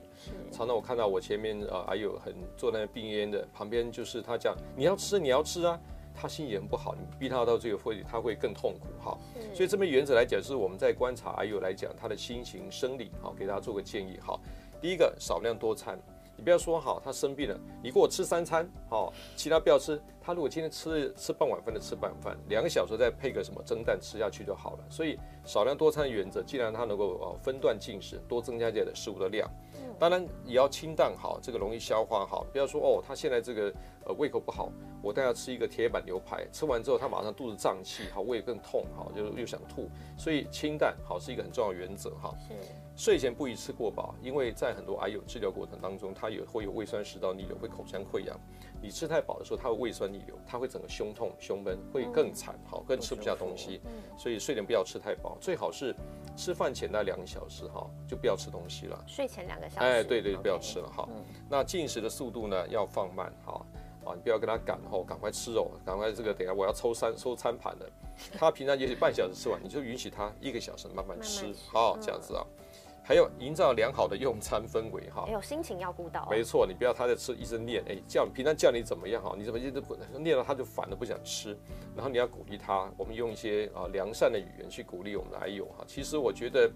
[0.53, 5.81] 常常我看到我前面啊癌友很坐在病院的旁边，就是他讲你要吃你要吃啊。
[6.17, 9.19] 他心情不好，你逼他到这个会，他会更痛苦哈。
[9.55, 14.39] 所以这边原则来讲，是我们在观察癌友来讲他的心情生理好，给大家做个建议哈。
[14.81, 15.99] 第一个少量多餐，
[16.37, 20.01] 你不要说好他生病了，你给我吃三餐好，其他不要吃。
[20.21, 24.85] 他如果今天吃吃半碗饭的吃半碗饭，两个小时再配个什么蒸蛋吃下去就好了。
[24.91, 29.49] 所以少量多餐的原则，既然他能够呃分段进食，多增加点的食物的量。
[29.99, 32.45] 当然也要清淡好，这个容易消化好。
[32.53, 33.73] 不要说哦，他现在这个
[34.07, 34.71] 呃胃口不好，
[35.03, 39.89] 我带他吃一个铁板牛排，吃完之后他马上肚子胀气，好胃更痛，好就又想吐。
[40.17, 42.35] 所以清淡好是一个很重要的原则哈。
[42.49, 42.55] 是。
[42.97, 48.35] 睡前不宜吃过饱，因为在很多癌友治疗过程当中，他也会有胃酸食道逆流，会口腔溃疡。
[48.81, 53.83] 你吃太饱的时候，他会胃酸逆流，他会整个胸痛、胸闷，会更惨，好更吃不下东西。
[54.17, 55.95] 所以睡前不要吃太饱，最好是。
[56.37, 59.05] 吃饭前那两个小时哈，就不要吃东西了。
[59.07, 61.09] 睡前两个小时，哎，对对，不要吃了哈。
[61.49, 63.65] 那进食的速度呢，要放慢哈，
[64.07, 67.91] 啊，你不要跟他赶哦，赶快吃哦，赶快这个，等下我要抽餐抽餐盘了。
[68.39, 72.47] 他平常也许半小时吃完，你就允许他一个小时慢慢吃，好这样子啊。
[73.09, 76.27] 还有营造良好的用餐氛围哈，还有心情要顾到。
[76.29, 81.57] 没错，你不要他在吃一直念，哎，叫平常叫你怎么样哈，你怎么一直不念了他就烦了不想吃，
[81.95, 85.85] 然后你要鼓励他，我们用一些啊良善的语言去鼓励我们的癌友哈。
[85.87, 86.69] 其实我觉得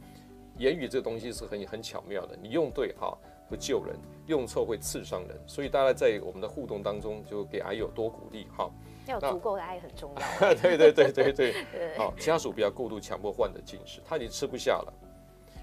[0.56, 3.18] 言语这个东西是很很巧妙的，你用对哈
[3.50, 8.70] 会救人，用错会刺伤人，所以大家在我们的互动当中就给癌友多鼓励哈。
[9.06, 10.54] 要有足够的爱很重要。
[10.54, 11.54] 对对对对对，
[11.98, 14.94] 好，家属不要过度强迫患者进食，他已经吃不下了。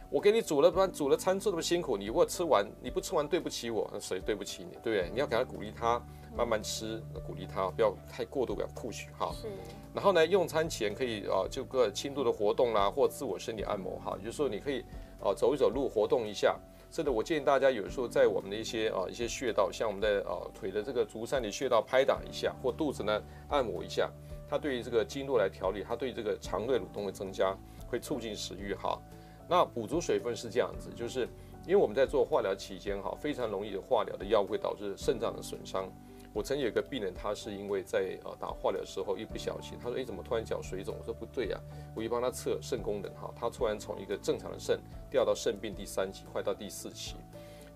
[0.10, 4.71] 我给你煮了饭，煮了餐做那么辛苦，你如果吃完，你不吃完对不起我，那谁对不起你？
[4.82, 5.10] 对不对？
[5.13, 6.02] 你要给他鼓励他
[6.36, 9.34] 慢慢吃，鼓励他不要太过度，不要 push 哈。
[9.34, 9.47] 是。
[9.93, 14.80] 然后呢，用餐前可以啊，就个轻度的活动啦，或自我身体按摩哈，就是说你可以
[15.21, 16.58] 啊走一走路，活动一下。
[16.89, 24.10] 甚至我建议大家有时候在我们的一些啊一些穴道，像我们的啊腿的这个足三里穴道拍打一下，或肚子呢按摩一下，
[24.50, 27.56] 它对于这个经络来调理，它对这个肠胃蠕动会增加，
[27.88, 28.97] 会促进食欲哈。
[29.47, 31.28] 那补足水分是这样子，就是
[31.65, 35.91] 因为我们在做化疗期间哈，非常容易的化疗的药会导致肾脏的损伤。
[36.38, 41.60] 我曾经有一个病人，他是因为在呃打化疗的时候一不小心，他说：“哎，怎么突然脚水肿？”我说：“不对呀。”
[41.97, 47.15] 我一帮他测肾功能哈，他突然从一个正常的肾掉到肾病第三期，坏到第四期。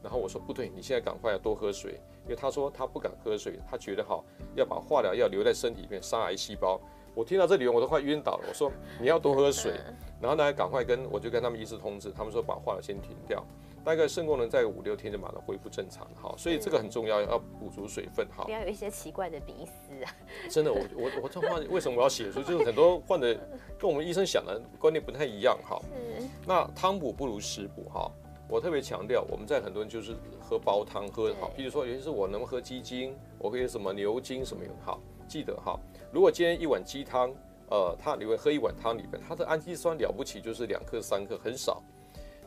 [0.04, 6.80] 然后我说：“不对，你现在赶快要多喝水。”因为他说他不敢喝水，他觉得哈要把化疗药留在身体里面杀癌细胞。
[7.16, 8.46] 我听到这里我都快晕倒了。
[8.48, 8.72] 我说
[9.02, 9.74] ：“你要多喝水。
[10.22, 13.44] ”然后呢，赶快跟我就跟他们医师通知，他们说把化疗先停掉，
[13.84, 18.44] 大概肾功能在五六天就马上恢复正常，好，所以这个很重要，要补足水分，哈。
[18.46, 20.16] 不要有一些奇怪的鼻丝啊。
[20.50, 22.42] 真的，我我我这话为什么我要写出？
[22.44, 23.34] 就是很多患者
[23.80, 25.82] 跟我们医生想的观念不太一样，哈。
[26.46, 28.12] 那汤补不如食补，哈。
[28.48, 35.80] 我特别强调，我们在很多人就是喝煲汤喝好，比如说有些是我能喝鸡精，我可以什么牛筋什么有好，记得哈。
[36.12, 37.34] 如果今天一碗鸡汤。
[37.72, 41.82] 呃，它你会喝一碗汤里面，它的氨基酸了不起，就是两克三克，很少。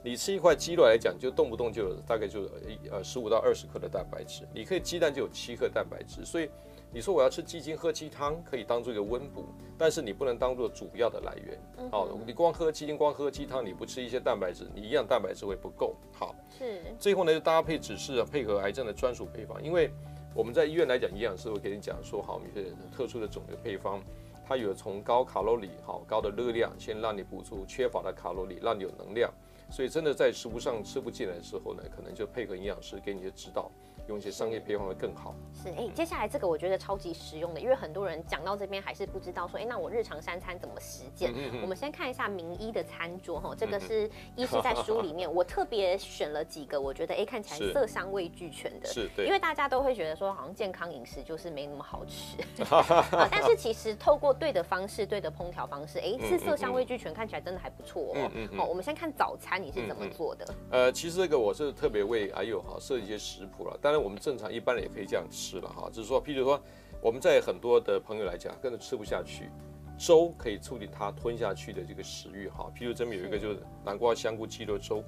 [0.05, 4.47] 你吃一块鸡肉来讲，就动不动就有大概就一呃十五到二十克的蛋白质。
[4.53, 6.51] 你可以鸡蛋就有七克蛋白质，所以
[6.93, 9.47] 你说我要吃鸡精喝鸡汤，可以当做一个温补，
[9.79, 11.59] 但是你不能当做主要的来源。
[11.91, 15.97] 好，你光喝鸡精，光喝鸡汤，你不吃一些蛋白质，你一样蛋白质会不够。
[16.13, 16.83] 好，是。
[16.99, 19.91] 最后呢，就搭配指示配合癌症的专属配方，因为
[20.35, 24.03] 我们在医院来讲，营养师会给你讲说，好，有些特殊的肿瘤配方，
[24.47, 29.33] 它有从高卡路里、好高的热量，先让你补足缺乏的卡路里，让你有能量。
[29.71, 33.71] 所以真的在食物上吃不进来的时候呢，可能就配合营养师给你一些指导。
[34.09, 35.35] 用一些商业配方会更好。
[35.55, 41.33] 是，哎，接下来这个我觉得超级实用的，因为很多人讲到这边还是不知道说，哎，那我日常三餐怎么实践？
[41.63, 48.87] 我们先看一下名医的餐桌哈，这个是医师在书里面， 我特别选了几个，我觉得哎看起来色香味俱全的。
[48.87, 49.25] 是，对。
[49.27, 52.37] 因为大家都会觉得说，好像健康饮食就是没那么好吃，
[53.31, 58.31] 但是其实透过对的方式、对的烹调方式，哎，是色香味俱全，看起来真的还不错哦。
[58.57, 60.55] 好，我们先看早餐你是怎么做的？
[60.71, 66.61] 呃，其实这个我是特别为哎呦哈设一些食谱了，但那我们正常一般人也可以这样吃了哈，只是说，譬如说，
[67.01, 69.49] 我们在很多的朋友来讲，根本吃不下去，
[69.97, 72.69] 粥可以促进他吞下去的这个食欲哈。
[72.77, 75.01] 譬如这边有一个就是南瓜香菇鸡肉粥，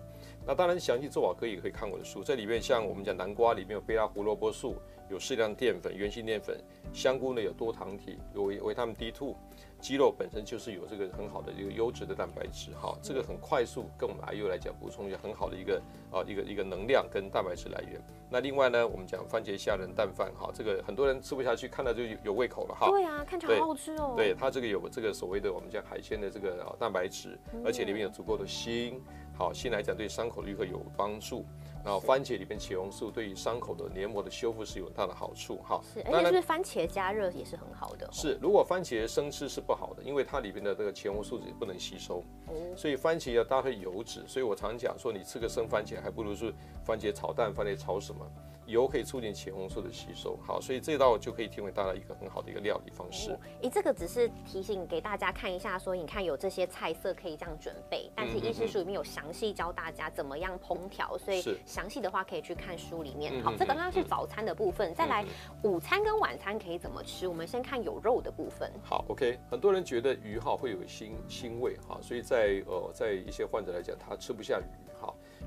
[0.46, 4.76] 那当然详细做法可以可以看我的书，在里面像我们讲南瓜里面有贝拉胡萝卜素，
[5.08, 6.58] 有适量淀粉，原型淀粉，
[6.92, 9.34] 香菇呢有多糖体，有维维他命 D2。
[9.78, 18.00] 鸡肉本身就是有这个很好的一个优质的蛋白质，哈，这个很快速跟我们 IU 来讲补充一个很好的一个啊一个一个能量跟蛋白质来源。
[18.30, 22.90] 那另外呢，我们讲番茄虾仁蛋饭，哈，这个很多人吃不下去，看到就有胃口了，哈。
[22.90, 24.14] 对啊，看起来好好吃哦。
[24.16, 28.98] 对，它这个有这个所谓的我们讲海鲜的这个蛋白质，而且里面有足够的锌，
[29.36, 31.44] 好，锌来讲对伤口愈合有帮助。
[31.86, 35.80] 然后番茄里面茄红素对于伤口的黏膜的修复是有大的好处哈。
[35.94, 38.08] 是，而且是不是番茄加热也是很好的？
[38.10, 42.24] 是，如果番茄生吃是不好的，因为它里面的这个茄红素也不能吸收。
[42.48, 42.54] 哦。
[42.76, 46.52] 所以番茄要搭配油脂，所以我常讲说，你吃个生番茄还不如是
[46.84, 48.28] 番茄炒蛋、番茄炒什么。
[48.66, 53.30] 油可以促进茄红素的吸收，好，所以这道就可以提供大家一个很好的一个料理方式。
[53.62, 63.42] 诶，这个只是提醒给大家看一下，说你看有这些菜色可以这样准备，但是医师书里面有详细教大家怎么样烹调，所以详细的话可以去看书里面。
[63.42, 65.24] 好，这刚刚是早餐的部分，再来
[65.62, 67.28] 午餐跟晚餐可以怎么吃？
[67.28, 68.70] 我们先看有肉的部分。
[68.82, 74.86] 好，OK，很多人觉得鱼哈会有腥腥味哈，所以在呃在一些患者来讲，他吃不下鱼。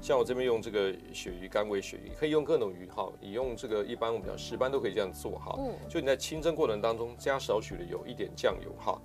[0.01, 5.55] 像我这边用这个鳕鱼干味鳕鱼，可以用各种鱼哈，你用这个一般我们讲石斑都可以这样做哈。
[5.59, 5.73] 嗯。
[5.89, 8.99] 就你在清蒸过程当中加少许的油，一点酱油哈。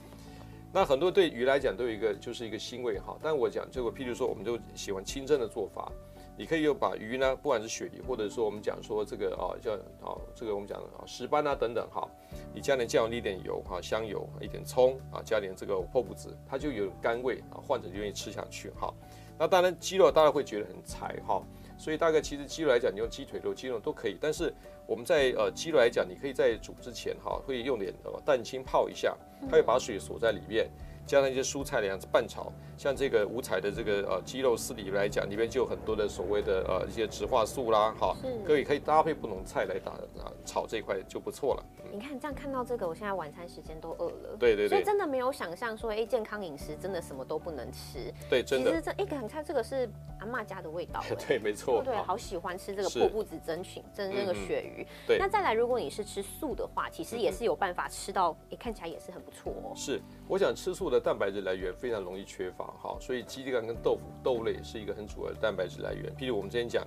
[0.73, 3.17] 那很多对鱼来讲都有一个就是一个腥味哈。
[3.23, 5.91] 但我讲这个，譬如说我们就喜欢清蒸的做法，
[6.37, 12.09] 你可以有把鱼呢，不管是鳕鱼，或者说我们讲说这个啊叫啊这个我们讲啊石斑啊等等哈，
[12.55, 18.93] 你加点酱油，一点油哈，香油，一点葱啊，加点这个破布子，它就有甘味啊，患者就愿意吃下去哈。
[19.38, 21.42] 那当然，鸡肉大家会觉得很柴哈，
[21.77, 24.16] 所以大概其实鸡肉来讲，你用鸡腿肉、鸡肉都可以。
[24.20, 24.55] 但是
[24.87, 30.70] 我们在呃鸡肉来讲，你可以在煮之前哈，会用点呃蛋清泡一下，它会把水锁在里面。
[31.07, 41.64] 加上一些蔬菜的样子拌炒，像这个五彩的这个呃鸡肉丝里来讲，里面就有很多的所谓的呃一些植化素啦，哈，各位可以搭配不同菜来打啊炒这一块就不错了。
[41.93, 44.37] 你看这样看到这个，我现在晚餐时间都饿了。
[44.37, 44.69] 对对对。
[44.69, 48.12] 所以真的没有想象说，哎，健康饮食真的什么都不能吃。
[48.29, 48.71] 对，真的。
[48.71, 49.88] 其实这一个你看这个是
[50.19, 51.01] 阿妈家的味道。
[51.29, 51.83] 对，没错。
[51.85, 54.85] 对，好喜欢吃这个破布子蒸群蒸那个鳕鱼。
[55.07, 55.19] 对。
[55.19, 59.73] 那再来，如果你是吃素的话，其实也是有办法吃到，哎，看起来也是很不错哦。
[59.77, 61.65] 是，我想吃素的蛋白质来源。
[61.75, 66.11] 非常容易缺乏哈，所以鸡蛋跟豆腐豆类是一个很主要的蛋白质来源。
[66.17, 66.87] 譬如我们之前讲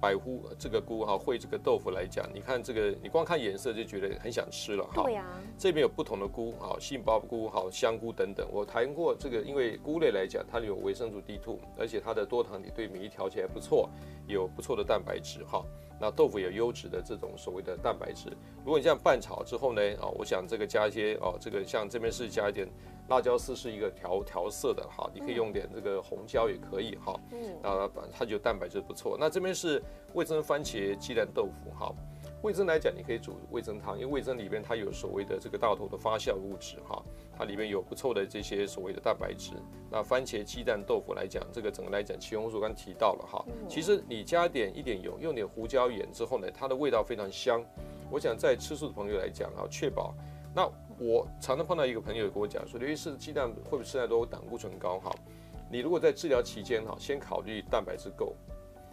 [0.00, 5.02] 百菇这个菇哈，烩这个豆腐来讲，你看这个，你光看颜色就觉得很想吃了哈。
[5.02, 5.24] 对呀。
[5.56, 8.46] 这边有不同的菇哈，杏鲍菇好，香菇等等。
[8.52, 13.88] 我谈过这个，因为菇类来讲，它有维生素 D2，而且它的多糖体对免疫调节还不错，
[14.26, 15.64] 有不错的蛋白质哈。
[16.00, 18.28] 那豆腐有优质的这种所谓的蛋白质。
[18.64, 22.68] 如果你这样拌炒之后呢，啊，我想这个加一些哦，这个像这边是加一点。
[23.08, 29.16] 辣椒丝是一个调调色的哈，你可以用点这个红椒也可以哈，嗯，那它就蛋白质不错。
[29.20, 29.82] 那这边是
[30.14, 31.94] 味增番茄鸡蛋豆腐哈，
[32.42, 37.02] 味增来讲你可以煮味增汤，因为味增里边它有所谓的这个大豆的发酵物质哈，
[37.36, 39.52] 它里面有不错的这些所谓的蛋白质。
[39.90, 47.62] 那番茄鸡蛋豆腐来讲，这个整个来讲，茄红素刚提到了哈，其实你加点一点油，用点胡椒盐之后呢，它的味道非常香。
[48.10, 50.14] 我想在吃素的朋友来讲啊，确保
[50.54, 50.66] 那。
[50.98, 54.98] 我常常碰到一个朋友跟我讲说，刘医师，鸡蛋会不会吃太多胆固醇高？
[55.00, 55.10] 哈，
[55.70, 58.34] 你如果在治疗期间哈，先考虑蛋白质够。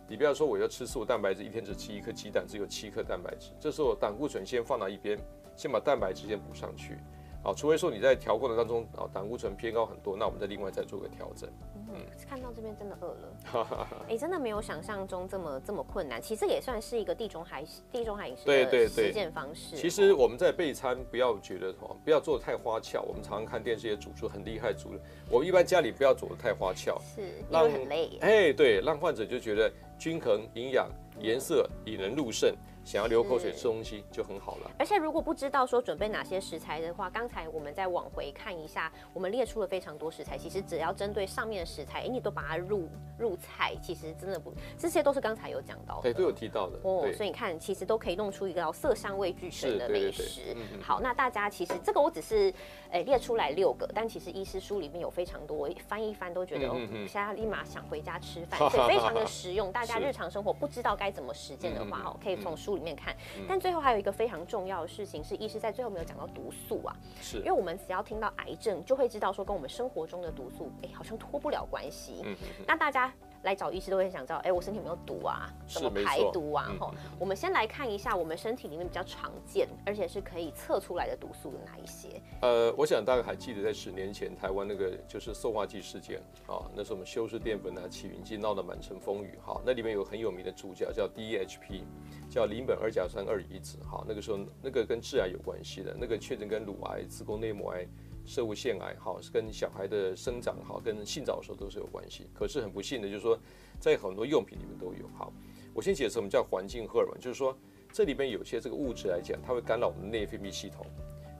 [0.07, 5.17] 你不要说我要吃素蛋白质，一天只吃一颗鸡蛋，只有七克蛋白质，这时候胆固醇先放到一边，
[5.55, 6.97] 先把蛋白质先补上去。
[7.43, 11.49] 啊，除非说你在调过程当中啊胆固醇偏高很多，那我们再另外再做个调整。
[11.93, 11.95] 嗯，
[12.29, 16.21] 看到这边真的饿了， 哎，真的没有想象中这么这么困难。
[16.21, 19.75] 其实也算是一个地中海地中海饮食的实践方式。
[19.75, 23.01] 其实我们在备餐不要觉得哦，不要做的太花俏。
[23.01, 24.99] 我们常常看电视也煮出很厉害煮的，
[25.29, 28.17] 我一般家里不要煮的太花俏，是因为很累。
[28.21, 30.87] 哎，对，让患者就觉得均衡营养。
[31.19, 34.71] 颜色引人入胜，想要流口水吃东西就很好了。
[34.77, 40.37] 而且如果不知道说准备哪些食材的话，刚才我们再往回看一下，我们列出了非常多食材。
[40.37, 46.79] 其实只要针对上面的食材，哎，你都把它入入菜，其实真的不，这些都是刚才有讲到的，对，都有提到的。
[46.83, 50.55] 哦，所以你看，其实都可以弄出一个色香味俱全的美食。
[50.81, 52.53] 好，那大家其实这个我只是
[52.91, 56.75] 诶列出来六个，但其实医师书里面有非常多，翻一翻都觉得哦，
[57.07, 59.71] 现在立马想回家吃饭， 所以非常的实用。
[59.71, 63.15] 大家日常生活不知道该怎么实践的话，哦，可以从书里面看。
[63.47, 66.95] 但最后还有一个非常重要的事情是，医师在最后没有讲到毒素啊。
[67.21, 72.21] 是，因为我们只要听到癌症，就会知道说跟我们生活中的毒素，哎，好像脱不了关系。
[72.23, 72.65] 嗯嗯。
[72.67, 73.11] 那大家。
[73.43, 75.51] 来找医师都会想知道，哎，我身体有没有毒啊？
[75.67, 76.71] 怎么排毒啊？
[76.79, 82.21] 哈，我们先来看一下我们身体里面比较常见，而且是可以测出来的毒素有哪一些？
[82.41, 89.59] 呃，我想大概还记得在十年前台湾那个就是塑化剂事件啊，那时候我们修饰淀粉啊、起云剂闹得满城风雨哈。
[89.65, 91.81] 那里面有很有名的主角叫 DHP，
[92.29, 94.03] 叫邻苯二甲酸二乙酯哈。
[94.07, 97.87] 那个时候那个跟致癌有关系的，那个确诊跟乳癌、子宫内膜癌。
[98.25, 102.27] 射物腺癌好，跟小孩的生长好，跟性早熟都是有关系。
[102.33, 103.37] 可是很不幸的，就是说，
[103.79, 105.07] 在很多用品里面都有。
[105.17, 105.33] 好，
[105.73, 107.57] 我先解释什么叫环境荷尔蒙，就是说
[107.91, 110.85] 这里边有些这个物质来讲，它会干扰我们的内分泌系统，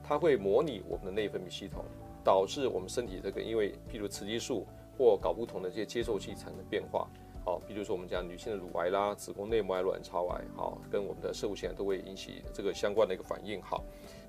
[0.04, 1.86] 它会模拟我们的内分泌系统，
[2.24, 4.66] 导致我们身体这个因为譬如雌激素
[4.98, 7.08] 或搞不同的这些接受器产生变化。
[7.44, 13.62] 好，比如说我们讲女性的乳癌啦、子宫内膜癌、卵巢癌，好，跟我们的射物都会引起这个相关的一个反应。
[13.62, 13.84] 好。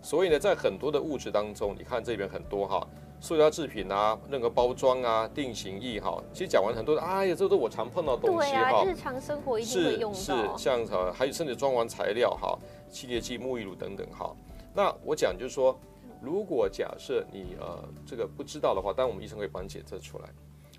[0.05, 2.85] 所以呢，在很多的物质当中，你看这边很多哈，
[3.20, 8.85] 塑料制品啊，任何包装啊，定型液哈，其实讲完很多，哎呀，这都是我常碰到的东西哈。
[8.85, 10.18] 日常生活一定会用到。
[10.18, 12.59] 是是，像呃，还有甚至装潢材料哈，
[12.90, 14.35] 清洁剂、沐浴乳等等哈。
[14.75, 15.79] 那我讲就是说，
[16.20, 20.25] 如果假设你呃这个不知道的话，当然我们医生可以帮你检测出来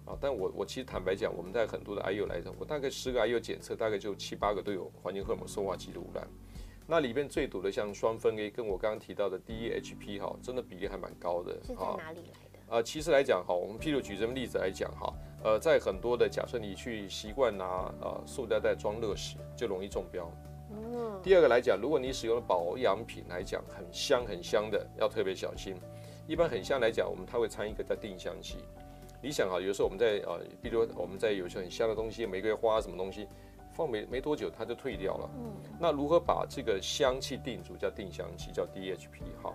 [0.05, 0.17] 啊。
[0.19, 6.27] 但我我其实坦白讲，我们在很多的 I U 来讲，我大概十个 I U 检测，大概就七八个都有环境荷尔蒙塑化剂的污染。
[6.85, 11.53] 那里面最毒的像双酚 A，跟我刚刚提到的 DEHP 哈，真的比例还蛮高的。
[11.65, 12.59] 是在哪里来的？
[12.67, 15.13] 呃，其实来讲哈，我们譬如举这个例子来讲哈，
[15.43, 17.65] 呃，在很多的假设你去习惯拿
[18.01, 20.29] 呃塑料袋装乐食，就容易中标。
[20.71, 21.21] 嗯。
[21.23, 25.75] 第二个来讲，如果你使用的保养品来讲很香很香的，要特别小心。
[26.27, 28.57] 一般很香来讲，我们它会掺一个叫定香剂。
[29.23, 33.27] 你想哈，有时候我们在呃，比如我们在有些很香的东西，玫瑰花什么东西。
[33.75, 35.27] 放没没多久，它就退掉了。
[35.35, 39.51] 嗯，那如何把这个香气定住，叫定香气，叫 DHP 哈。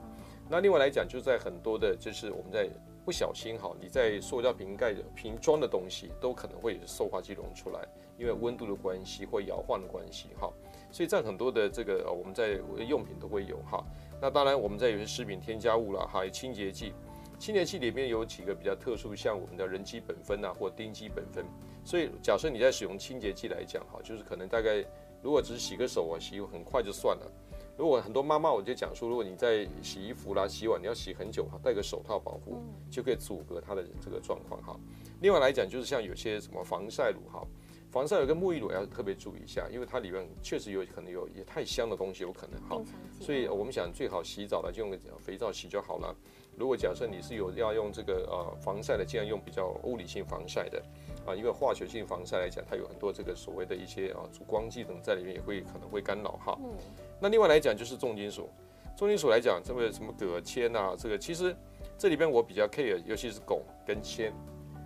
[0.48, 2.68] 那另外来讲，就在很多的，就是我们在
[3.04, 10.52] 不小心哈，你在塑料瓶盖的瓶装的东西，都可能会有塑化剂溶出来，因为温度的关系或摇晃的关系哈。
[10.90, 13.84] 所以在很多的这个我们在用品都会有哈。
[14.20, 16.92] 那当然我们在有些食品添加物啦，还有，清洁剂。
[17.38, 21.44] 清洁剂里面有几个比较特殊，像我们的人基苯酚啊，或丁基苯酚。
[21.84, 24.84] 所以假设你在使用清洁剂来讲，哈，就是可能大概
[25.22, 27.32] 如果只是洗个手啊，洗很快就算了。
[27.76, 34.76] 如果很多妈妈我就讲说，如果你在洗衣服啦、洗碗，你要洗很久哈，戴个手套保护，就可以阻隔它的这个状况哈。
[35.20, 37.46] 另外来讲，就是像有些什么防晒乳哈，
[37.90, 42.80] 防晒乳跟沐浴乳要特别注意一下，因为它里面确实有可能有也太香的东西有可能哈。
[43.20, 46.14] 所以我们想最好洗澡了就用个肥皂洗就好了。
[46.56, 50.82] 如果假设你是有要用这个呃防晒的，尽量用比较物理性防晒的，
[51.24, 56.58] 啊，因为化学性防晒来讲，它有很多这个所谓的一些啊阻光剂等在里面也会可能会干扰哈。
[56.60, 56.76] 嗯。
[57.20, 58.50] 那另外来讲就是重金属，
[58.96, 61.56] 重金属来讲，这个什么铬铅啊，这个其实
[61.96, 64.32] 这里边我比较 care，尤其是汞跟铅。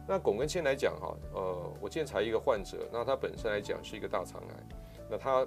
[0.06, 4.76] 那汞跟铅来讲哈，呃，我见才一个患者，那他本身来讲是一个大肠癌，
[5.08, 5.46] 那他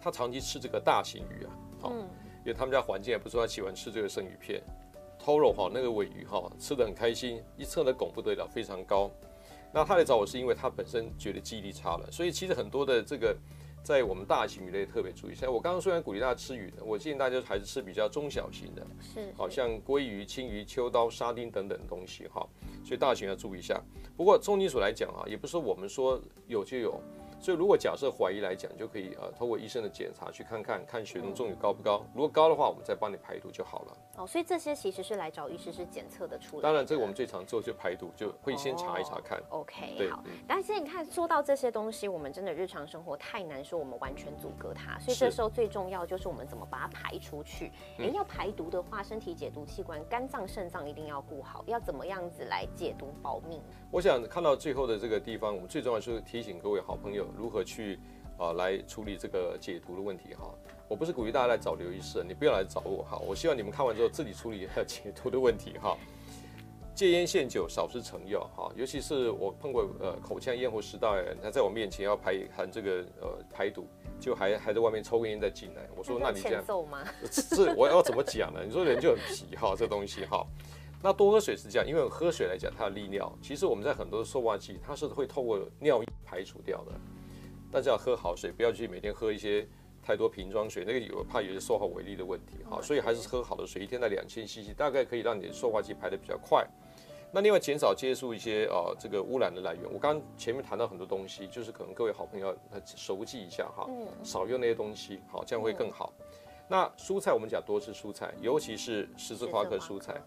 [0.00, 4.62] 他长期吃这个大型鱼啊，好，因为他们家环境也不错，他喜欢吃这个生鱼片。
[5.18, 9.10] 偷肉哈，那个尾鱼哈，吃的很开心，一测的汞不得了，非常高。
[9.72, 13.36] 那他来找我是因为他本身觉得记忆力差了，所以其实很多的这个
[13.86, 15.34] 在我们大型鱼类特别注意。
[15.34, 22.44] 像我刚刚虽然鼓励大家吃鱼的，我建议大家还是吃比较中小型的，是，好像鲑鱼、青鱼、秋刀、沙丁等等东西哈。
[22.84, 23.80] 所以大型要注意一下。
[24.16, 27.00] 不过重金属来讲啊，也不是我们说有就有，
[27.38, 32.02] 所以如果假设怀疑来讲，就可以呃通过医生的检查去看看，看血中重有高不高。
[32.14, 33.96] 如果高的话，我们再帮你排毒就好了。
[34.16, 36.62] 哦，所以这些其实是来找医师是检测的出来的。
[36.62, 39.38] 当然，这个我们最常做就排毒，就会先查一查看。
[39.50, 40.32] 哦 OK，对好嗯。
[40.48, 47.70] 但是你看，说到这些东西，我们真的日常生活太难说我们完全阻隔它，所以这时候最重要就是我们怎么把它排出去。
[47.98, 53.60] 嗯哎、要排毒的话，身体解毒器官，肝脏、肾脏一定要顾好，要怎么样子来解毒保命？
[53.90, 57.98] 我想看到最后的这个地方，我们最重要是提醒各位好朋友如何去
[58.38, 60.52] 啊、来处理这个解毒的问题哈。
[60.88, 63.18] 我不是鼓励大家来找刘医师，你不要来找我哈。
[63.18, 65.96] 我希望你们看完之后自己处理 解毒的问题哈。
[66.94, 68.70] 戒烟限酒，少吃成药哈。
[68.74, 73.86] 尤其是我碰过呃口腔咽喉食道的人，他在我面前要排含这个呃排毒，
[74.20, 75.86] 就还还在外面抽根烟再进来。
[75.96, 77.04] 我说那你这样欠揍吗？
[77.30, 78.60] 这我要怎么讲呢？
[78.64, 80.46] 你说人就很皮哈，这东西哈。
[81.02, 86.92] 那多喝水是这样，因为喝水来讲，它的利尿，其实我们在很多的塑化剂，它是会透过尿液排除掉的。
[87.76, 89.68] 但是要喝好水，不要去每天喝一些
[90.02, 92.80] 太多瓶装水，那个有怕有些受耗为例的问题哈。
[92.80, 96.66] 所以还是喝好的水，一天在两千 CC，大概可以让你的塑化剂排的比较快。
[97.30, 103.86] 那另外减少接触一些呃这个污染的来源，我刚刚前面谈到很多东西，就是可能各位好朋友要熟记一下哈，
[104.24, 106.14] 少用那些东西，好，这样会更好。
[106.66, 110.18] 那蔬菜我们讲多吃蔬菜，尤其是十字花科蔬菜。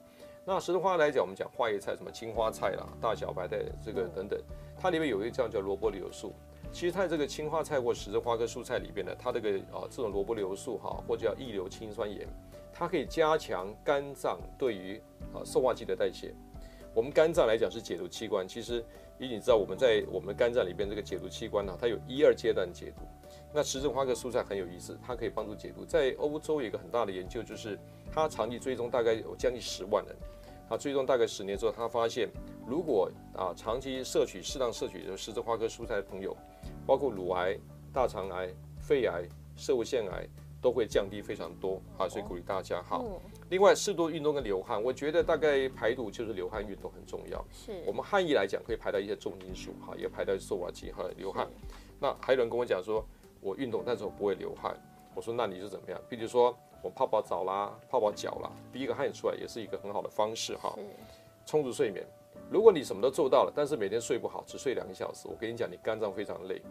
[0.45, 4.39] 那十字花来讲，我们讲花叶菜，什么青花菜啦、大小白菜这个等等，
[4.80, 6.32] 它里面有一个叫叫萝卜硫素。
[6.72, 12.28] 其实它这个青花菜或十字花科蔬菜里边呢，它这个啊这种萝卜硫素哈，或者叫异硫氰酸盐，
[12.72, 15.01] 它可以加强肝脏对于
[15.34, 16.34] 啊塑化剂的代谢。
[16.93, 18.84] 我们肝脏来讲是解毒器官，其实
[19.20, 23.01] 以你知道我们在我们肝脏里边这个解毒器官呢、它有一二阶段解毒。
[23.53, 25.86] 那十字花科蔬菜很有意思，它可以帮助解毒。
[25.86, 27.80] 在欧洲有一个很大的研究，就是
[28.11, 30.15] 它长期追踪大概有将近十万人，
[30.70, 32.30] 他追踪大概十年之后，他发现
[32.67, 36.38] 如果啊长期摄取适当摄取的十字花科蔬菜的朋友，
[36.86, 37.57] 包括乳癌、
[37.91, 38.47] 大肠癌、
[38.80, 39.24] 肺癌、
[39.55, 40.28] 射物腺癌
[40.61, 43.01] 都会降低非常多啊，所以鼓励大家哈。
[43.03, 47.43] 嗯，另外，适度运动跟流汗，我觉得大概排毒就是流汗运动很重要。
[47.51, 51.47] 是我们汗液来讲，可以排到一些重金属哈，也排到塑化剂和流汗。
[51.99, 53.03] 那还有人跟我讲说，
[53.41, 54.78] 我运动但是我不会流汗。
[55.15, 55.99] 我说那你是怎么样？
[56.07, 60.73] 比如说我泡泡澡啦，泡泡脚啦，逼一个汗出来也是一个很好的方式哈。
[61.45, 62.05] 充足睡眠，
[62.49, 66.61] 如果你什么都做到了，但是每天睡不好，只睡两个小时，我跟你讲，你肝脏非常累，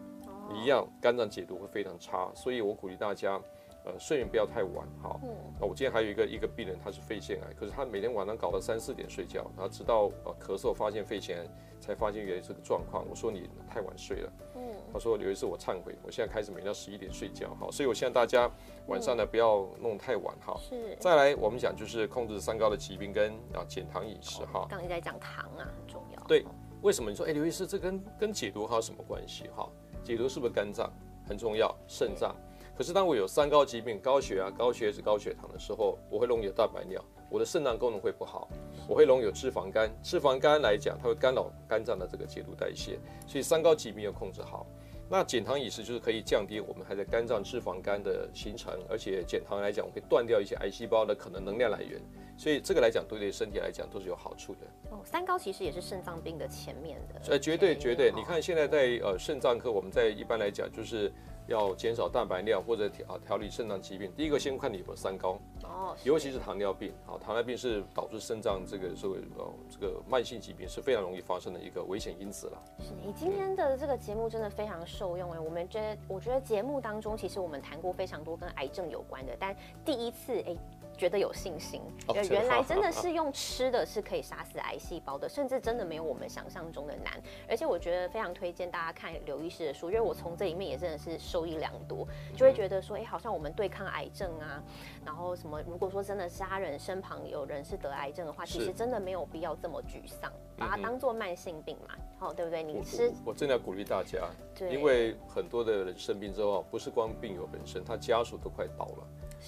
[0.55, 2.31] 一样肝脏解毒会非常差。
[2.33, 3.39] 所以我鼓励大家，
[3.85, 4.87] 呃，睡眠不要太晚。
[5.01, 5.19] 好，
[5.59, 11.47] 那我今天还有一个一个病人，他是肺腺癌，可是他每天晚上搞到三四点睡觉，然后直到呃咳嗽发现肺腺癌，
[11.79, 13.05] 才发现原来这个状况。
[13.09, 14.61] 我说你太晚睡了，嗯
[14.91, 17.55] 他说有一次我忏悔，我现在开始每天要十一点睡觉。
[17.55, 18.51] 好，所以我希望大家
[18.87, 20.35] 晚上呢不要弄太晚。
[20.45, 20.59] 哈。
[20.59, 20.95] 是。
[20.99, 24.67] 再来，我们讲就是控制三高的疾病跟啊减糖饮食哈。
[24.69, 26.21] 刚才在讲糖啊，很重要。
[26.27, 26.45] 对
[26.81, 29.47] 为什么你说哎，刘医师这跟跟解毒还有什么关系？
[29.55, 29.69] 哈，
[30.03, 30.91] 解毒是不是肝脏
[31.27, 32.35] 很重要，肾脏？
[32.79, 38.47] 可是当我有三高疾病，高血压、高血脂、高血糖的时候，我会容易有蛋白尿，我的肾脏功能会不好，
[38.87, 39.91] 我会容易有脂肪肝。
[40.01, 44.65] 脂肪肝来讲，它会干扰肝脏的这个解毒代谢，所以三高疾病要控制好。
[45.09, 51.99] 那减糖饮食就是可以降低我们还在肝脏脂肪肝的形成，而且减糖来讲，我可以断掉一些癌细胞的可能能量来源，
[52.37, 54.59] 所以这个来讲，对对身体来讲都是有好处的。
[54.91, 57.31] 哦，三高其实也是肾脏病的前面的。
[57.31, 61.11] 呃，绝对绝对，你看现在在呃肾脏科，我们在一般来讲就是
[61.49, 64.11] 要减少蛋白尿或者调啊调理肾脏疾病。
[64.15, 66.93] 第一个先看你有没有三高，哦，尤其是糖尿病。
[67.05, 72.63] 啊，糖尿病是导致肾脏这个所谓呃这个慢性疾病是非常容易发生的一个危险因子了。
[72.79, 80.55] 是你今天的这个节目真的非常受用哎，我们觉得我觉得节目当中其实我们谈过非常多跟癌症有关的，但第一次哎。
[80.99, 87.13] 觉得有信心，哦原来真的是用吃的是可以杀死癌细胞的，甚至真的没有我们想象中的难。
[87.47, 94.61] 而且我觉得非常推荐大家看刘医师的书，因为我从这里面也真的是受益良多，就会觉得说，哎，好像我们对抗癌症啊，
[95.05, 102.61] 然后什么，如果说真的家人身旁有人是得癌症的话，其实真的没有必要这么沮丧，把它当做慢性病嘛，好、对不对？
[102.61, 109.07] 你吃我我真的要鼓励大家，对，因为很多的人生病之后啊，不是光病友本身，他家属都快倒了。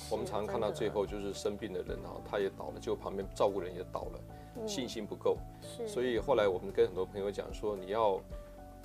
[0.09, 5.37] 我们常常看到最后就是生病的人啊，他也倒了，结果旁边照顾人也倒了，信心不够。
[5.61, 8.19] 是，所以后来我们跟很多朋友讲说，你要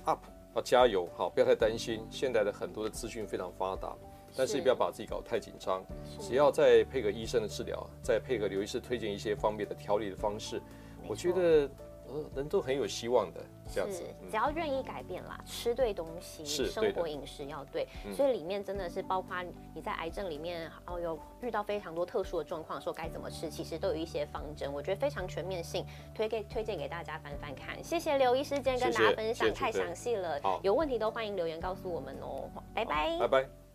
[0.05, 0.23] up，
[0.55, 2.05] 要加油，好，不要太担心。
[2.09, 3.95] 现在的很多的资讯非常发达，
[4.35, 5.83] 但是是不要把自己搞得太紧张。
[6.19, 10.61] 只要再配合医生的治疗，再配合刘医师推荐一些方面的调理的方式，
[11.07, 11.69] 我觉得
[12.07, 13.41] 呃，人都很有希望的
[13.73, 14.03] 这样子。
[14.29, 19.35] 只要愿意改变啦，吃对东西，是生活饮食要对，所以里面真的是包括
[19.73, 25.85] 你在癌症里面哦有遇到非常多特殊的状况，说该怎么吃，其实都有一些方针，我觉得非常全面性，
[26.15, 27.83] 推给推荐给大家翻翻看。
[27.83, 33.66] 谢谢刘医师今天跟大家分享，太详细了，有问题都欢迎留言告诉我们哦，拜拜，拜拜。